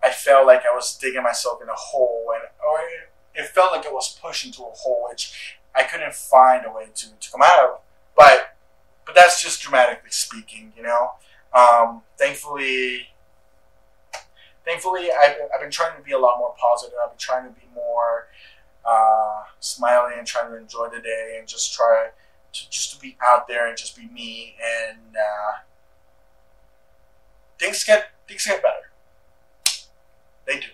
I 0.04 0.12
felt 0.12 0.48
like 0.48 0.62
I 0.62 0.76
was 0.76 0.98
digging 0.98 1.24
myself 1.24 1.62
in 1.62 1.70
a 1.70 1.76
hole 1.76 2.34
and 2.34 2.44
or 2.44 2.80
it, 2.80 3.44
it 3.44 3.48
felt 3.50 3.72
like 3.72 3.86
I 3.86 3.92
was 3.92 4.18
pushed 4.22 4.46
into 4.46 4.64
a 4.64 4.72
hole 4.72 5.08
which 5.10 5.58
I 5.76 5.84
couldn't 5.84 6.16
find 6.16 6.66
a 6.66 6.72
way 6.72 6.88
to, 6.94 7.06
to 7.12 7.32
come 7.32 7.42
out 7.44 7.64
of. 7.64 7.80
But 8.16 8.56
but 9.06 9.16
that's 9.16 9.42
just 9.42 9.62
dramatically 9.62 10.10
speaking, 10.10 10.74
you 10.76 10.84
know. 10.84 11.12
Um, 11.54 12.02
thankfully, 12.18 13.08
thankfully, 14.68 15.08
I've, 15.12 15.38
I've 15.54 15.62
been 15.62 15.72
trying 15.72 15.98
to 15.98 16.04
be 16.04 16.12
a 16.12 16.20
lot 16.20 16.38
more 16.38 16.54
positive. 16.60 16.98
I've 17.02 17.12
been 17.12 17.18
trying 17.18 17.46
to 17.46 17.52
be 17.52 17.66
more 17.74 18.28
uh, 18.86 19.44
smiling 19.60 20.16
and 20.18 20.28
trying 20.28 20.52
to 20.52 20.58
enjoy 20.58 20.90
the 20.90 21.02
day 21.02 21.38
and 21.40 21.48
just 21.48 21.74
try 21.74 22.10
to 22.54 22.70
just 22.70 22.94
to 22.94 23.00
be 23.00 23.18
out 23.26 23.48
there 23.48 23.68
and 23.68 23.78
just 23.78 23.96
be 23.96 24.08
me. 24.10 24.56
And 24.62 25.16
uh, 25.16 25.64
things 27.58 27.84
get 27.86 28.10
things 28.28 28.46
get 28.46 28.62
better. 28.62 28.92
They 30.46 30.60
do. 30.60 30.68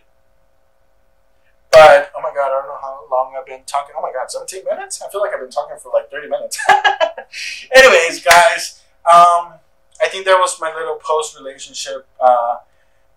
But 1.71 2.11
oh 2.15 2.21
my 2.21 2.31
god, 2.33 2.47
I 2.47 2.61
don't 2.61 2.67
know 2.67 2.77
how 2.81 3.05
long 3.11 3.35
I've 3.37 3.45
been 3.45 3.63
talking. 3.65 3.95
Oh 3.97 4.01
my 4.01 4.11
god, 4.11 4.29
17 4.29 4.63
minutes? 4.65 5.01
I 5.01 5.09
feel 5.09 5.21
like 5.21 5.33
I've 5.33 5.39
been 5.39 5.49
talking 5.49 5.77
for 5.77 5.91
like 5.93 6.09
30 6.09 6.29
minutes. 6.29 6.59
Anyways, 7.75 8.23
guys, 8.23 8.83
um, 9.11 9.57
I 10.01 10.07
think 10.09 10.25
that 10.25 10.37
was 10.39 10.59
my 10.59 10.73
little 10.73 10.95
post 10.95 11.35
relationship 11.37 12.07
uh, 12.19 12.57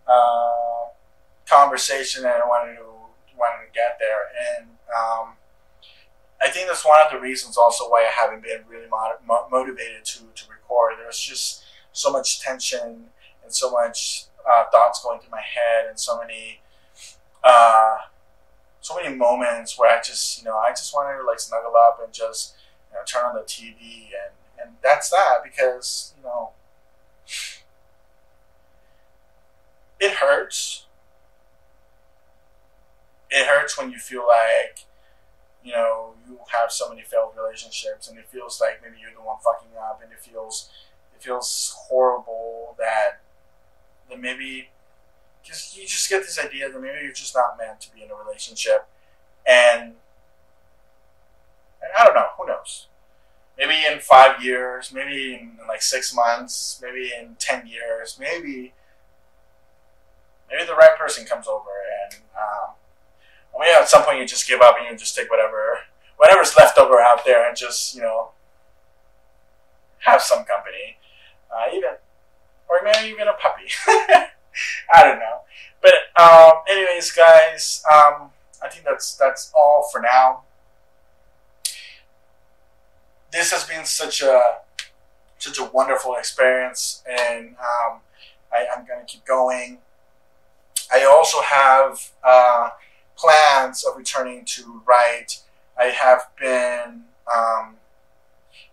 uh, 0.06 0.90
conversation 1.48 2.22
that 2.22 2.40
I 2.40 2.46
wanted 2.46 2.76
to 2.76 2.84
wanted 3.36 3.66
to 3.66 3.72
get 3.72 3.98
there, 4.00 4.30
and 4.56 4.66
um, 4.96 5.34
I 6.40 6.48
think 6.48 6.68
that's 6.68 6.84
one 6.84 6.98
of 7.04 7.12
the 7.12 7.20
reasons 7.20 7.56
also 7.56 7.84
why 7.88 8.00
I 8.08 8.10
haven't 8.10 8.42
been 8.42 8.62
really 8.68 8.88
mo- 8.88 9.48
motivated 9.50 10.04
to 10.04 10.18
to 10.34 10.50
record. 10.50 10.94
There's 10.98 11.20
just 11.20 11.64
so 11.92 12.10
much 12.10 12.40
tension 12.40 13.06
and 13.44 13.54
so 13.54 13.70
much 13.70 14.24
uh, 14.48 14.64
thoughts 14.70 15.02
going 15.02 15.20
through 15.20 15.30
my 15.30 15.42
head, 15.42 15.86
and 15.88 15.98
so 15.98 16.18
many 16.18 16.60
uh, 17.44 17.98
so 18.86 18.94
many 18.94 19.14
moments 19.14 19.76
where 19.76 19.90
I 19.90 20.00
just, 20.00 20.38
you 20.38 20.44
know, 20.44 20.56
I 20.56 20.70
just 20.70 20.94
wanted 20.94 21.18
to 21.18 21.26
like 21.26 21.40
snuggle 21.40 21.74
up 21.76 22.00
and 22.02 22.12
just, 22.12 22.54
you 22.90 22.96
know, 22.96 23.02
turn 23.04 23.24
on 23.24 23.34
the 23.34 23.40
TV 23.40 24.10
and, 24.14 24.32
and 24.62 24.76
that's 24.80 25.10
that 25.10 25.38
because, 25.42 26.14
you 26.16 26.22
know, 26.22 26.50
it 29.98 30.14
hurts. 30.36 30.86
It 33.30 33.46
hurts 33.46 33.78
when 33.78 33.90
you 33.90 33.98
feel 33.98 34.26
like, 34.26 34.84
you 35.64 35.72
know, 35.72 36.14
you 36.28 36.38
have 36.52 36.70
so 36.70 36.88
many 36.88 37.02
failed 37.02 37.32
relationships 37.36 38.08
and 38.08 38.18
it 38.18 38.28
feels 38.28 38.60
like 38.60 38.80
maybe 38.82 38.96
you're 39.00 39.10
the 39.12 39.26
one 39.26 39.38
fucking 39.42 39.76
up 39.78 40.00
and 40.02 40.12
it 40.12 40.20
feels, 40.20 40.70
it 41.14 41.22
feels 41.22 41.74
horrible 41.88 42.76
that, 42.78 43.20
that 44.08 44.20
maybe 44.20 44.68
because 45.46 45.76
you 45.76 45.86
just 45.86 46.08
get 46.08 46.22
this 46.22 46.38
idea 46.38 46.70
that 46.70 46.80
maybe 46.80 46.98
you're 47.02 47.12
just 47.12 47.34
not 47.34 47.56
meant 47.56 47.80
to 47.80 47.94
be 47.94 48.02
in 48.02 48.10
a 48.10 48.14
relationship, 48.14 48.88
and, 49.46 49.82
and 51.80 51.92
I 51.96 52.04
don't 52.04 52.14
know, 52.14 52.26
who 52.36 52.46
knows? 52.46 52.88
Maybe 53.56 53.74
in 53.90 54.00
five 54.00 54.42
years, 54.42 54.92
maybe 54.92 55.34
in, 55.34 55.58
in 55.60 55.68
like 55.68 55.82
six 55.82 56.12
months, 56.14 56.80
maybe 56.82 57.12
in 57.18 57.36
ten 57.38 57.66
years, 57.66 58.18
maybe 58.18 58.74
maybe 60.50 60.64
the 60.64 60.74
right 60.74 60.96
person 60.98 61.24
comes 61.24 61.46
over 61.46 61.70
and 62.04 62.20
um, 62.36 62.74
at 63.62 63.88
some 63.88 64.04
point 64.04 64.18
you 64.18 64.26
just 64.26 64.46
give 64.46 64.60
up 64.60 64.76
and 64.78 64.90
you 64.90 64.96
just 64.96 65.14
take 65.14 65.30
whatever 65.30 65.78
whatever's 66.16 66.56
left 66.56 66.78
over 66.78 67.00
out 67.00 67.24
there 67.24 67.46
and 67.46 67.56
just 67.56 67.94
you 67.94 68.02
know 68.02 68.30
have 70.06 70.22
some 70.22 70.44
company, 70.44 70.96
uh, 71.50 71.74
even 71.74 71.90
or 72.68 72.80
maybe 72.82 73.10
even 73.10 73.28
a 73.28 73.32
puppy. 73.34 73.68
I 74.94 75.02
don't 75.02 75.18
know. 75.18 75.40
But 75.82 75.94
um, 76.20 76.62
anyways, 76.68 77.12
guys, 77.12 77.82
um, 77.92 78.30
I 78.62 78.68
think 78.70 78.84
that's 78.84 79.16
that's 79.16 79.52
all 79.54 79.88
for 79.92 80.00
now. 80.00 80.42
This 83.32 83.50
has 83.52 83.64
been 83.64 83.84
such 83.84 84.22
a 84.22 84.40
such 85.38 85.58
a 85.58 85.64
wonderful 85.64 86.14
experience, 86.16 87.02
and 87.08 87.56
um, 87.58 88.00
I, 88.52 88.66
am 88.74 88.86
going 88.86 89.00
to 89.00 89.06
keep 89.06 89.26
going. 89.26 89.78
I 90.92 91.04
also 91.04 91.40
have 91.42 92.10
uh, 92.22 92.70
plans 93.16 93.84
of 93.84 93.96
returning 93.96 94.44
to 94.44 94.82
write. 94.86 95.42
I 95.78 95.86
have 95.86 96.28
been 96.38 97.04
um, 97.34 97.76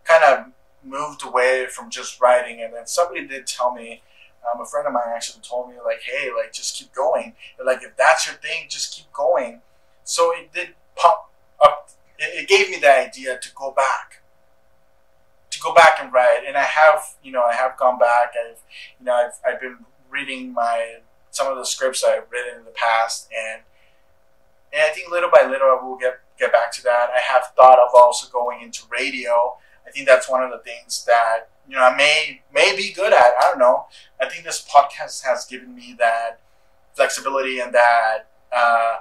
kind 0.03 0.23
of 0.23 0.51
moved 0.83 1.25
away 1.25 1.67
from 1.67 1.89
just 1.89 2.21
writing, 2.21 2.61
and 2.61 2.73
then 2.73 2.87
somebody 2.87 3.27
did 3.27 3.47
tell 3.47 3.73
me 3.73 4.01
um, 4.43 4.61
a 4.61 4.65
friend 4.65 4.87
of 4.87 4.93
mine 4.93 5.03
actually 5.07 5.41
told 5.41 5.69
me 5.69 5.75
like, 5.83 6.01
hey, 6.01 6.29
like 6.35 6.51
just 6.51 6.75
keep 6.75 6.93
going. 6.93 7.33
like 7.63 7.83
if 7.83 7.95
that's 7.95 8.27
your 8.27 8.35
thing, 8.35 8.67
just 8.69 8.93
keep 8.95 9.11
going. 9.13 9.61
So 10.03 10.33
it 10.35 10.53
did 10.53 10.75
pop 10.95 11.31
up. 11.63 11.89
It, 12.19 12.43
it 12.43 12.47
gave 12.47 12.69
me 12.69 12.77
the 12.79 12.93
idea 12.93 13.39
to 13.39 13.49
go 13.55 13.71
back, 13.71 14.21
to 15.51 15.59
go 15.59 15.73
back 15.73 15.97
and 16.01 16.11
write. 16.11 16.43
And 16.45 16.57
I 16.57 16.63
have, 16.63 17.15
you 17.23 17.31
know, 17.31 17.43
I 17.43 17.53
have 17.53 17.77
gone 17.77 17.97
back. 17.97 18.33
I've, 18.37 18.59
you 18.99 19.05
know, 19.05 19.13
I've, 19.13 19.39
I've 19.45 19.61
been 19.61 19.77
reading 20.09 20.53
my 20.53 20.97
some 21.33 21.51
of 21.51 21.57
the 21.57 21.65
scripts 21.65 22.03
I've 22.03 22.31
written 22.31 22.59
in 22.59 22.65
the 22.65 22.71
past, 22.71 23.27
and 23.35 23.63
and 24.71 24.81
I 24.81 24.89
think 24.89 25.11
little 25.11 25.29
by 25.29 25.45
little 25.45 25.67
I 25.67 25.83
will 25.83 25.97
get 25.97 26.19
get 26.39 26.51
back 26.51 26.71
to 26.73 26.83
that. 26.83 27.09
I 27.13 27.19
have 27.19 27.51
thought 27.55 27.79
of 27.79 27.89
also 27.95 28.29
going 28.31 28.61
into 28.61 28.83
radio. 28.89 29.55
I 29.85 29.91
think 29.91 30.07
that's 30.07 30.29
one 30.29 30.43
of 30.43 30.51
the 30.51 30.59
things 30.59 31.03
that 31.05 31.49
you 31.67 31.75
know 31.75 31.81
I 31.81 31.95
may 31.95 32.41
may 32.53 32.75
be 32.75 32.93
good 32.93 33.13
at. 33.13 33.33
I 33.39 33.49
don't 33.49 33.59
know. 33.59 33.87
I 34.21 34.29
think 34.29 34.45
this 34.45 34.65
podcast 34.65 35.23
has 35.25 35.45
given 35.45 35.75
me 35.75 35.95
that 35.99 36.39
flexibility 36.93 37.59
and 37.59 37.73
that 37.73 38.27
uh, 38.55 38.97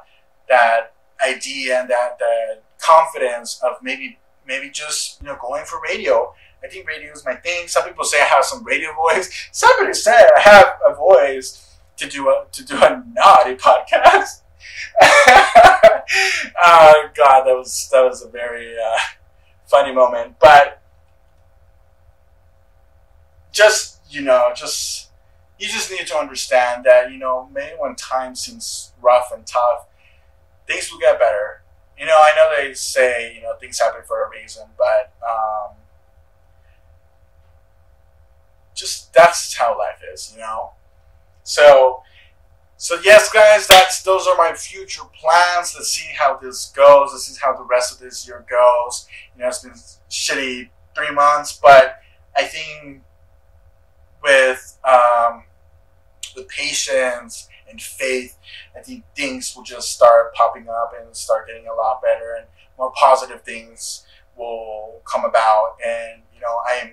that 0.49 0.95
idea 1.25 1.81
and 1.81 1.91
that 1.91 2.19
that 2.19 2.63
confidence 2.79 3.61
of 3.63 3.75
maybe 3.83 4.19
maybe 4.47 4.71
just 4.71 5.21
you 5.21 5.27
know 5.27 5.37
going 5.41 5.65
for 5.67 5.81
radio. 5.83 6.33
I 6.65 6.69
think 6.69 6.87
radio 6.87 7.13
is 7.13 7.27
my 7.27 7.35
thing. 7.35 7.69
Some 7.69 7.85
people 7.85 8.05
say 8.05 8.21
I 8.23 8.25
have 8.25 8.45
some 8.45 8.65
radio 8.65 8.95
voice. 8.95 9.49
Somebody 9.53 9.93
said 9.95 10.29
I 10.37 10.41
have 10.41 10.79
a 10.89 10.95
voice 10.95 11.72
to 12.03 12.09
do 12.09 12.29
a 12.29 12.47
to 12.53 12.65
do 12.65 12.77
a 12.77 13.05
naughty 13.15 13.55
podcast. 13.57 14.41
oh 16.63 17.09
God, 17.17 17.45
that 17.45 17.55
was 17.55 17.89
that 17.93 18.03
was 18.03 18.23
a 18.23 18.29
very 18.29 18.75
uh, 18.77 18.99
funny 19.67 19.95
moment. 19.95 20.37
But 20.41 20.83
just 23.53 24.01
you 24.11 24.23
know, 24.23 24.53
just 24.55 25.11
you 25.59 25.69
just 25.69 25.91
need 25.91 26.07
to 26.09 26.17
understand 26.17 26.85
that 26.85 27.11
you 27.13 27.19
know, 27.19 27.49
maybe 27.53 27.75
when 27.79 27.95
time 27.95 28.35
seems 28.35 28.93
rough 29.01 29.31
and 29.33 29.47
tough, 29.47 29.87
things 30.67 30.91
will 30.91 30.99
get 30.99 31.19
better. 31.19 31.63
You 31.99 32.07
know, 32.07 32.17
I 32.17 32.33
know 32.35 32.51
they 32.57 32.75
say 32.75 33.33
you 33.35 33.43
know 33.43 33.55
things 33.61 33.79
happen 33.79 34.03
for 34.07 34.25
a 34.25 34.31
reason, 34.31 34.65
but 34.77 35.15
um, 35.27 35.77
just 38.75 39.13
that's 39.15 39.55
how 39.57 39.79
life 39.79 40.01
is. 40.13 40.33
You 40.35 40.41
know, 40.41 40.73
so 41.43 42.03
so 42.83 42.99
yes, 43.05 43.31
guys, 43.31 43.69
that's 43.69 44.03
those 44.03 44.27
are 44.27 44.37
my 44.37 44.55
future 44.55 45.05
plans. 45.15 45.73
Let's 45.77 45.91
see 45.91 46.13
how 46.19 46.37
this 46.37 46.73
goes. 46.75 47.11
Let's 47.13 47.27
see 47.27 47.39
how 47.41 47.57
the 47.57 47.63
rest 47.63 47.93
of 47.93 48.01
this 48.01 48.27
year 48.27 48.45
goes. 48.51 49.07
You 49.37 49.43
know, 49.43 49.47
it's 49.47 49.61
been 49.61 49.75
shitty 50.11 50.69
three 50.93 51.15
months, 51.15 51.61
but 51.63 52.01
I 52.37 52.43
think 52.43 53.03
with 54.21 54.79
um, 54.83 55.45
with 56.35 56.49
patience 56.49 57.49
and 57.71 57.81
faith, 57.81 58.37
I 58.77 58.81
think 58.81 59.05
things 59.15 59.55
will 59.55 59.63
just 59.63 59.93
start 59.93 60.35
popping 60.35 60.69
up 60.69 60.93
and 61.01 61.15
start 61.15 61.47
getting 61.47 61.69
a 61.69 61.75
lot 61.75 62.03
better, 62.03 62.35
and 62.37 62.47
more 62.79 62.91
positive 62.97 63.43
things 63.43 64.05
will 64.37 65.03
come 65.05 65.25
about. 65.25 65.77
And 65.87 66.23
you 66.35 66.41
know, 66.41 66.59
I 66.69 66.81
am, 66.83 66.91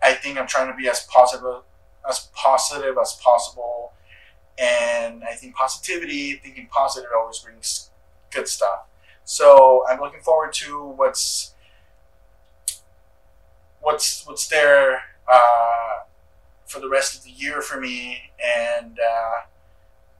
I 0.00 0.12
think 0.12 0.38
I'm 0.38 0.46
trying 0.46 0.70
to 0.70 0.76
be 0.76 0.88
as 0.88 1.04
positive 1.10 1.64
as 2.08 2.28
positive 2.34 2.96
as 3.00 3.18
possible 3.22 3.92
and 4.58 5.24
I 5.24 5.32
think 5.34 5.54
positivity, 5.54 6.34
thinking 6.34 6.68
positive, 6.70 7.10
always 7.14 7.38
brings 7.38 7.90
good 8.30 8.48
stuff. 8.48 8.86
So 9.24 9.84
I'm 9.88 10.00
looking 10.00 10.20
forward 10.20 10.52
to 10.54 10.84
what's 10.84 11.54
what's 13.80 14.26
what's 14.26 14.48
there 14.48 15.02
uh, 15.28 16.04
for 16.66 16.80
the 16.80 16.88
rest 16.88 17.16
of 17.16 17.24
the 17.24 17.30
year 17.30 17.62
for 17.62 17.80
me, 17.80 18.32
and 18.58 18.98
uh, 18.98 19.46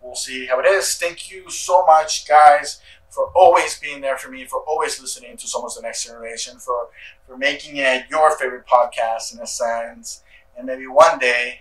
we'll 0.01 0.15
see 0.15 0.47
how 0.47 0.61
it 0.61 0.67
is. 0.67 0.95
Thank 0.95 1.31
you 1.31 1.51
so 1.51 1.85
much, 1.85 2.27
guys, 2.27 2.81
for 3.11 3.31
always 3.37 3.79
being 3.79 4.01
there 4.01 4.17
for 4.17 4.31
me, 4.31 4.45
for 4.45 4.61
always 4.61 5.01
listening 5.01 5.37
to 5.37 5.47
Somos 5.47 5.77
the 5.77 5.83
Next 5.83 6.05
Generation, 6.05 6.59
for 6.59 6.89
for 7.27 7.37
making 7.37 7.77
it 7.77 8.05
your 8.09 8.37
favorite 8.39 8.67
podcast 8.67 9.35
in 9.35 9.41
a 9.41 9.47
sense, 9.47 10.23
and 10.57 10.67
maybe 10.67 10.87
one 10.87 11.19
day, 11.19 11.61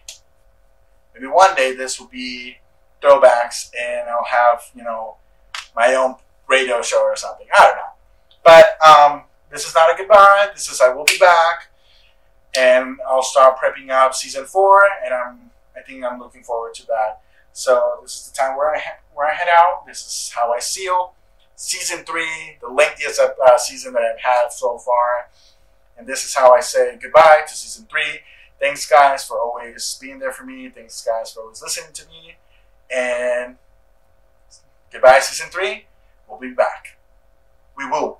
one 1.42 1.56
day 1.56 1.76
this 1.76 2.00
will 2.00 2.08
be 2.08 2.58
throwbacks 3.02 3.72
and 3.80 4.08
I'll 4.08 4.26
have, 4.30 4.62
you 4.76 4.84
know, 4.84 5.16
my 5.76 5.96
own 5.96 6.16
radio 6.48 6.84
show 6.84 7.02
or 7.02 7.16
something. 7.16 7.48
I 7.58 7.66
don't 7.66 7.76
know. 7.78 7.94
But 8.44 8.78
um, 8.88 9.24
this 9.50 9.68
is 9.68 9.74
not 9.74 9.90
a 9.90 9.98
goodbye. 9.98 10.50
This 10.54 10.70
is 10.72 10.82
I 10.82 10.90
will 10.90 11.06
be 11.06 11.18
back, 11.18 11.72
and 12.56 12.98
I'll 13.08 13.24
start 13.24 13.58
prepping 13.58 13.90
up 13.90 14.14
season 14.14 14.46
four, 14.46 14.82
and 15.04 15.14
I'm 15.14 15.52
I 15.76 15.82
think 15.82 16.04
I'm 16.04 16.20
looking 16.20 16.44
forward 16.44 16.74
to 16.76 16.86
that. 16.88 17.22
So 17.54 18.00
this 18.02 18.16
is 18.16 18.32
the 18.32 18.38
time 18.38 18.56
where 18.56 18.76
I 18.76 18.82
where 19.14 19.28
I 19.28 19.34
head 19.34 19.48
out. 19.56 19.86
This 19.88 20.00
is 20.00 20.32
how 20.36 20.54
I 20.54 20.60
seal 20.60 21.14
season 21.56 22.04
three, 22.06 22.58
the 22.62 22.68
lengthiest 22.68 23.20
uh, 23.20 23.58
season 23.58 23.94
that 23.94 24.04
I've 24.04 24.20
had 24.20 24.52
so 24.52 24.78
far, 24.78 25.30
and 25.98 26.08
this 26.08 26.26
is 26.26 26.36
how 26.36 26.54
I 26.54 26.62
say 26.62 26.98
goodbye 27.02 27.42
to 27.48 27.54
season 27.54 27.88
three. 27.90 28.22
Thanks, 28.62 28.88
guys, 28.88 29.26
for 29.26 29.40
always 29.40 29.98
being 30.00 30.20
there 30.20 30.32
for 30.32 30.46
me. 30.46 30.70
Thanks, 30.70 31.04
guys, 31.04 31.34
for 31.34 31.42
always 31.42 31.64
listening 31.64 31.94
to 31.94 32.08
me. 32.08 32.36
And 32.94 33.58
goodbye, 34.92 35.20
season 35.20 35.50
three. 35.50 35.86
We'll 36.30 36.40
be 36.40 36.54
back. 36.54 37.00
We 37.76 37.88
will 37.88 38.20